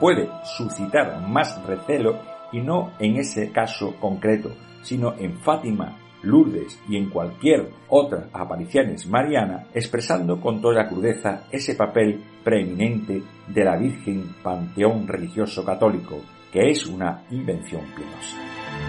Puede 0.00 0.28
suscitar 0.44 1.20
más 1.28 1.60
recelo 1.66 2.18
y 2.52 2.60
no 2.60 2.92
en 2.98 3.16
ese 3.16 3.50
caso 3.50 3.94
concreto, 4.00 4.50
sino 4.82 5.14
en 5.18 5.38
Fátima, 5.38 5.96
Lourdes 6.22 6.80
y 6.88 6.96
en 6.96 7.10
cualquier 7.10 7.70
otra 7.88 8.28
apariciones 8.32 9.06
mariana, 9.06 9.66
expresando 9.72 10.40
con 10.40 10.60
toda 10.60 10.88
crudeza 10.88 11.44
ese 11.50 11.74
papel 11.74 12.22
preeminente 12.42 13.22
de 13.46 13.64
la 13.64 13.76
Virgen 13.76 14.34
Panteón 14.42 15.06
religioso 15.06 15.64
católico, 15.64 16.20
que 16.52 16.70
es 16.70 16.86
una 16.86 17.24
invención 17.30 17.82
piadosa. 17.94 18.87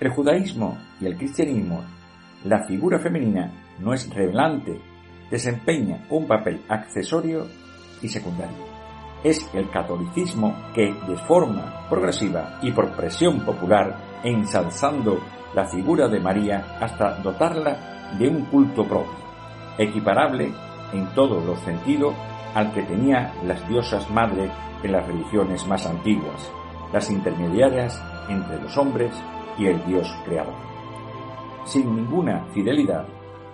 El 0.00 0.10
judaísmo 0.10 0.76
y 1.00 1.06
el 1.06 1.16
cristianismo, 1.16 1.84
la 2.44 2.64
figura 2.66 2.98
femenina 2.98 3.50
no 3.78 3.94
es 3.94 4.08
revelante, 4.12 4.80
desempeña 5.30 6.04
un 6.10 6.26
papel 6.26 6.60
accesorio 6.68 7.46
y 8.02 8.08
secundario. 8.08 8.74
Es 9.22 9.48
el 9.54 9.70
catolicismo 9.70 10.54
que, 10.74 10.92
de 10.92 11.16
forma 11.26 11.88
progresiva 11.88 12.58
y 12.62 12.72
por 12.72 12.92
presión 12.92 13.40
popular, 13.44 13.96
ensalzando 14.22 15.20
la 15.54 15.66
figura 15.66 16.08
de 16.08 16.20
María 16.20 16.76
hasta 16.80 17.16
dotarla 17.22 18.12
de 18.18 18.28
un 18.28 18.44
culto 18.46 18.84
propio, 18.84 19.24
equiparable 19.78 20.52
en 20.92 21.06
todos 21.14 21.44
los 21.44 21.58
sentidos 21.60 22.14
al 22.54 22.72
que 22.72 22.82
tenía 22.82 23.32
las 23.44 23.66
diosas 23.68 24.08
madre 24.10 24.50
en 24.82 24.92
las 24.92 25.06
religiones 25.06 25.66
más 25.66 25.86
antiguas, 25.86 26.50
las 26.92 27.10
intermediarias 27.10 28.00
entre 28.28 28.60
los 28.60 28.76
hombres 28.76 29.12
y 29.58 29.66
el 29.66 29.84
Dios 29.86 30.12
creador. 30.24 30.54
Sin 31.64 31.94
ninguna 31.96 32.46
fidelidad, 32.52 33.06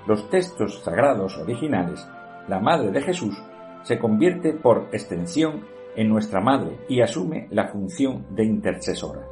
los 0.06 0.28
textos 0.30 0.82
sagrados 0.82 1.38
originales, 1.38 2.06
la 2.48 2.58
Madre 2.58 2.90
de 2.90 3.02
Jesús 3.02 3.40
se 3.82 3.98
convierte 3.98 4.52
por 4.52 4.88
extensión 4.92 5.64
en 5.96 6.08
nuestra 6.08 6.40
Madre 6.40 6.78
y 6.88 7.00
asume 7.00 7.48
la 7.50 7.68
función 7.68 8.26
de 8.34 8.44
intercesora. 8.44 9.26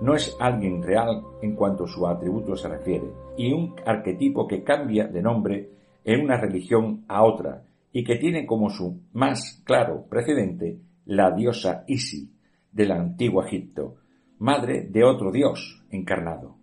No 0.00 0.14
es 0.14 0.36
alguien 0.40 0.82
real 0.82 1.22
en 1.40 1.54
cuanto 1.54 1.84
a 1.84 1.88
su 1.88 2.06
atributo 2.06 2.56
se 2.56 2.68
refiere, 2.68 3.06
y 3.36 3.52
un 3.52 3.74
arquetipo 3.86 4.46
que 4.46 4.62
cambia 4.62 5.06
de 5.06 5.22
nombre 5.22 5.70
en 6.04 6.20
una 6.22 6.36
religión 6.36 7.04
a 7.08 7.24
otra 7.24 7.62
y 7.92 8.04
que 8.04 8.16
tiene 8.16 8.44
como 8.44 8.70
su 8.70 9.00
más 9.12 9.62
claro 9.64 10.04
precedente 10.08 10.78
la 11.06 11.30
diosa 11.30 11.84
Isi 11.86 12.32
del 12.72 12.90
antiguo 12.90 13.44
Egipto, 13.44 13.94
madre 14.38 14.88
de 14.90 15.04
otro 15.04 15.30
dios 15.30 15.84
encarnado, 15.90 16.56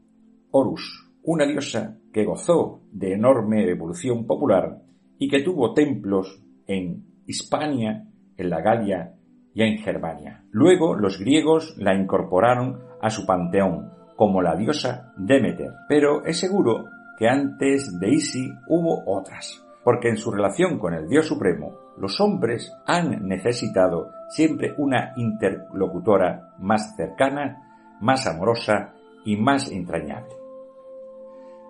Horus, 0.52 1.10
una 1.24 1.46
diosa 1.46 1.98
que 2.12 2.26
gozó 2.26 2.82
de 2.92 3.14
enorme 3.14 3.70
evolución 3.70 4.26
popular 4.26 4.82
y 5.18 5.30
que 5.30 5.42
tuvo 5.42 5.74
templos 5.74 6.44
en 6.68 7.06
Hispania, 7.26 8.08
en 8.38 8.50
la 8.50 8.62
Galia 8.62 9.14
y 9.54 9.64
en 9.64 9.78
Germania. 9.78 10.44
Luego 10.52 10.96
los 10.96 11.20
griegos 11.20 11.76
la 11.78 11.96
incorporaron 11.96 12.80
a 13.02 13.10
su 13.10 13.26
panteón 13.26 13.92
como 14.16 14.42
la 14.42 14.56
diosa 14.56 15.14
Demeter, 15.18 15.72
pero 15.88 16.26
es 16.26 16.40
seguro 16.40 16.86
que 17.18 17.28
antes 17.28 18.00
de 18.00 18.10
Isi 18.10 18.50
hubo 18.68 19.04
otras, 19.06 19.64
porque 19.84 20.10
en 20.10 20.18
su 20.18 20.32
relación 20.32 20.78
con 20.80 20.94
el 20.94 21.08
Dios 21.08 21.28
Supremo, 21.28 21.74
los 21.98 22.20
hombres 22.20 22.74
han 22.86 23.28
necesitado 23.28 24.12
siempre 24.30 24.74
una 24.78 25.14
interlocutora 25.16 26.54
más 26.60 26.96
cercana, 26.96 27.98
más 28.00 28.28
amorosa 28.28 28.94
y 29.26 29.38
más 29.38 29.72
entrañable. 29.72 30.36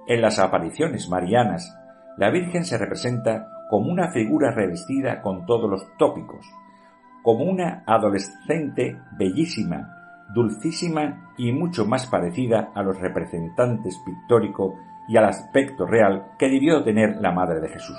En 0.08 0.22
las 0.22 0.40
apariciones 0.40 1.10
marianas, 1.10 1.78
la 2.18 2.30
Virgen 2.30 2.66
se 2.66 2.78
representa 2.78 3.48
como 3.70 3.92
una 3.92 4.12
figura 4.12 4.52
revestida 4.52 5.22
con 5.22 5.46
todos 5.46 5.70
los 5.70 5.86
tópicos, 5.98 6.46
como 7.24 7.46
una 7.46 7.84
adolescente 7.86 9.00
bellísima, 9.18 10.26
dulcísima 10.34 11.34
y 11.38 11.52
mucho 11.52 11.86
más 11.86 12.08
parecida 12.08 12.72
a 12.76 12.84
los 12.84 13.00
representantes 13.00 13.98
pictóricos 14.06 14.74
y 15.12 15.18
al 15.18 15.26
aspecto 15.26 15.86
real 15.86 16.32
que 16.40 16.48
debió 16.48 16.86
tener 16.86 17.18
la 17.20 17.34
Madre 17.34 17.60
de 17.60 17.68
Jesús. 17.68 17.98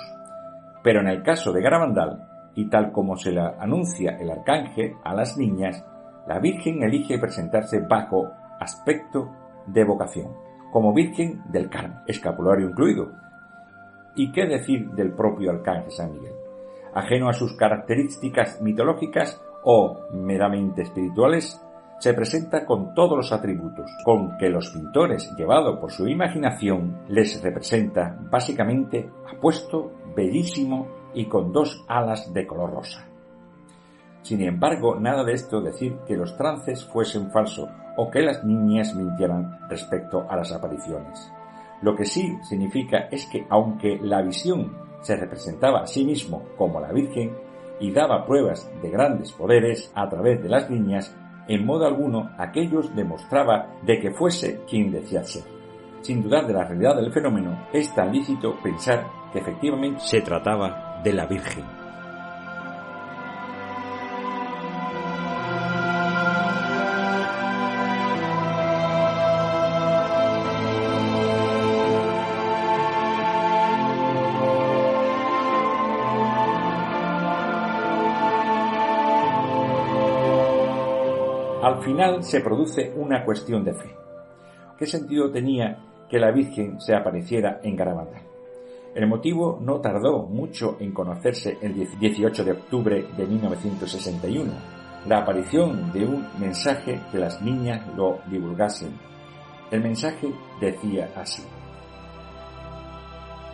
Pero 0.81 1.01
en 1.01 1.07
el 1.07 1.21
caso 1.21 1.53
de 1.53 1.61
Garabandal, 1.61 2.27
y 2.55 2.71
tal 2.71 2.91
como 2.91 3.17
se 3.17 3.31
la 3.31 3.55
anuncia 3.59 4.17
el 4.19 4.31
arcángel 4.31 4.95
a 5.03 5.13
las 5.13 5.37
niñas, 5.37 5.85
la 6.27 6.39
Virgen 6.39 6.81
elige 6.81 7.19
presentarse 7.19 7.81
bajo 7.87 8.31
aspecto 8.59 9.29
de 9.67 9.83
vocación, 9.83 10.33
como 10.71 10.91
Virgen 10.91 11.43
del 11.51 11.69
Carmen, 11.69 11.99
escapulario 12.07 12.69
incluido. 12.69 13.11
¿Y 14.15 14.31
qué 14.31 14.47
decir 14.47 14.89
del 14.93 15.13
propio 15.13 15.51
arcángel 15.51 15.91
San 15.91 16.13
Miguel? 16.13 16.33
Ajeno 16.95 17.29
a 17.29 17.33
sus 17.33 17.55
características 17.55 18.59
mitológicas 18.59 19.39
o 19.63 19.99
meramente 20.11 20.81
espirituales, 20.81 21.63
se 22.03 22.13
presenta 22.13 22.65
con 22.65 22.93
todos 22.93 23.15
los 23.15 23.31
atributos, 23.31 23.89
con 24.03 24.37
que 24.37 24.49
los 24.49 24.71
pintores, 24.71 25.33
llevados 25.37 25.79
por 25.79 25.89
su 25.89 26.05
imaginación, 26.05 26.99
les 27.07 27.41
representa 27.41 28.19
básicamente 28.29 29.09
apuesto, 29.33 29.89
bellísimo 30.13 30.85
y 31.13 31.27
con 31.27 31.53
dos 31.53 31.85
alas 31.87 32.33
de 32.33 32.45
color 32.45 32.73
rosa. 32.73 33.07
Sin 34.21 34.41
embargo, 34.41 34.99
nada 34.99 35.23
de 35.23 35.31
esto 35.31 35.61
decir 35.61 35.95
que 36.05 36.17
los 36.17 36.35
trances 36.35 36.83
fuesen 36.83 37.31
falsos 37.31 37.69
o 37.95 38.11
que 38.11 38.21
las 38.21 38.43
niñas 38.43 38.93
mintieran 38.93 39.57
respecto 39.69 40.29
a 40.29 40.35
las 40.35 40.51
apariciones. 40.51 41.31
Lo 41.81 41.95
que 41.95 42.03
sí 42.03 42.37
significa 42.41 43.07
es 43.11 43.27
que 43.27 43.47
aunque 43.49 43.97
la 44.01 44.21
visión 44.21 44.75
se 44.99 45.15
representaba 45.15 45.83
a 45.83 45.87
sí 45.87 46.03
mismo 46.03 46.43
como 46.57 46.81
la 46.81 46.91
Virgen 46.91 47.31
y 47.79 47.93
daba 47.93 48.25
pruebas 48.25 48.69
de 48.81 48.89
grandes 48.89 49.31
poderes 49.31 49.89
a 49.95 50.09
través 50.09 50.43
de 50.43 50.49
las 50.49 50.69
niñas, 50.69 51.15
en 51.47 51.65
modo 51.65 51.85
alguno 51.85 52.29
aquellos 52.37 52.95
demostraba 52.95 53.67
de 53.81 53.99
que 53.99 54.11
fuese 54.11 54.61
quien 54.69 54.91
decía 54.91 55.23
ser. 55.23 55.43
Sin 56.01 56.21
dudar 56.21 56.45
de 56.47 56.53
la 56.53 56.65
realidad 56.65 56.95
del 56.95 57.11
fenómeno, 57.11 57.67
es 57.71 57.93
tan 57.95 58.11
lícito 58.11 58.57
pensar 58.61 59.05
que 59.31 59.39
efectivamente 59.39 60.01
se 60.01 60.21
trataba 60.21 61.01
de 61.03 61.13
la 61.13 61.25
Virgen. 61.25 61.82
Final 81.83 82.23
se 82.23 82.39
produce 82.39 82.93
una 82.95 83.23
cuestión 83.23 83.63
de 83.63 83.73
fe. 83.73 83.95
¿Qué 84.77 84.85
sentido 84.85 85.31
tenía 85.31 85.77
que 86.09 86.19
la 86.19 86.31
Virgen 86.31 86.79
se 86.79 86.95
apareciera 86.95 87.59
en 87.63 87.75
Garabandal? 87.75 88.23
El 88.95 89.07
motivo 89.07 89.59
no 89.61 89.81
tardó 89.81 90.27
mucho 90.27 90.77
en 90.79 90.93
conocerse 90.93 91.57
el 91.61 91.73
18 91.99 92.43
de 92.43 92.51
octubre 92.51 93.05
de 93.17 93.25
1961, 93.25 94.51
la 95.07 95.19
aparición 95.19 95.91
de 95.91 96.05
un 96.05 96.27
mensaje 96.39 97.01
que 97.11 97.17
las 97.17 97.41
niñas 97.41 97.85
lo 97.95 98.19
divulgasen. 98.27 98.93
El 99.71 99.81
mensaje 99.81 100.31
decía 100.61 101.09
así. 101.15 101.43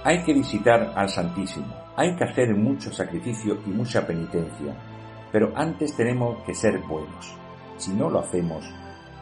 Hay 0.04 0.24
que 0.24 0.34
visitar 0.34 0.94
al 0.96 1.10
Santísimo, 1.10 1.74
hay 1.96 2.16
que 2.16 2.26
hacer 2.26 2.54
mucho 2.56 2.92
sacrificio 2.92 3.58
y 3.66 3.70
mucha 3.70 4.06
penitencia, 4.06 4.76
pero 5.32 5.52
antes 5.56 5.96
tenemos 5.96 6.44
que 6.44 6.54
ser 6.54 6.80
buenos. 6.80 7.39
Si 7.80 7.94
no 7.94 8.10
lo 8.10 8.20
hacemos, 8.20 8.70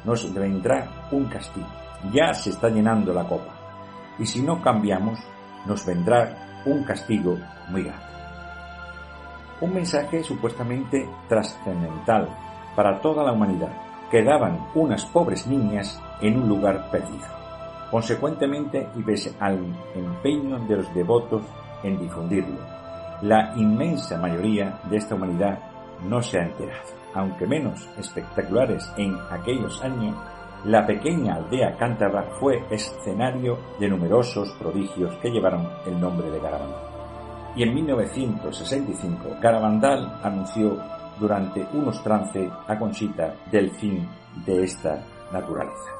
nos 0.04 0.34
vendrá 0.34 1.08
un 1.12 1.26
castigo. 1.26 1.68
Ya 2.12 2.34
se 2.34 2.50
está 2.50 2.70
llenando 2.70 3.14
la 3.14 3.28
copa. 3.28 3.54
Y 4.18 4.26
si 4.26 4.42
no 4.42 4.64
cambiamos, 4.64 5.20
nos 5.68 5.86
vendrá 5.86 6.64
un 6.66 6.84
castigo 6.84 7.38
muy 7.70 7.84
grande. 7.84 8.04
Un 9.62 9.76
mensaje 9.76 10.24
supuestamente 10.24 11.08
trascendental 11.30 12.28
para 12.76 13.00
toda 13.00 13.24
la 13.24 13.32
humanidad. 13.32 13.72
Quedaban 14.10 14.70
unas 14.74 15.06
pobres 15.06 15.46
niñas 15.46 16.02
en 16.20 16.42
un 16.42 16.50
lugar 16.50 16.90
perdido. 16.90 17.28
Consecuentemente, 17.92 18.90
y 18.96 19.04
pese 19.04 19.36
al 19.40 19.60
empeño 19.94 20.58
de 20.60 20.78
los 20.78 20.94
devotos 20.96 21.44
en 21.84 22.00
difundirlo, 22.00 22.58
la 23.22 23.54
inmensa 23.56 24.18
mayoría 24.18 24.80
de 24.90 24.98
esta 24.98 25.14
humanidad 25.14 25.60
no 26.04 26.22
se 26.22 26.40
ha 26.40 26.44
enterado 26.44 26.98
aunque 27.18 27.48
menos 27.48 27.90
espectaculares 27.98 28.92
en 28.96 29.18
aquellos 29.32 29.82
años, 29.84 30.16
la 30.66 30.86
pequeña 30.86 31.36
aldea 31.36 31.76
cántabra 31.76 32.30
fue 32.40 32.64
escenario 32.70 33.58
de 33.80 33.90
numerosos 33.90 34.52
prodigios 34.60 35.16
que 35.18 35.30
llevaron 35.30 35.68
el 35.88 36.00
nombre 36.00 36.30
de 36.30 36.40
Garabandal. 36.40 36.82
Y 37.56 37.64
en 37.64 37.74
1965, 37.74 39.38
Garabandal 39.42 40.20
anunció 40.24 40.78
durante 41.20 41.66
unos 41.74 42.04
trances 42.04 42.52
a 42.68 42.78
Conchita 42.78 43.34
del 43.52 43.72
fin 43.72 44.08
de 44.46 44.64
esta 44.64 45.04
naturaleza. 45.32 45.92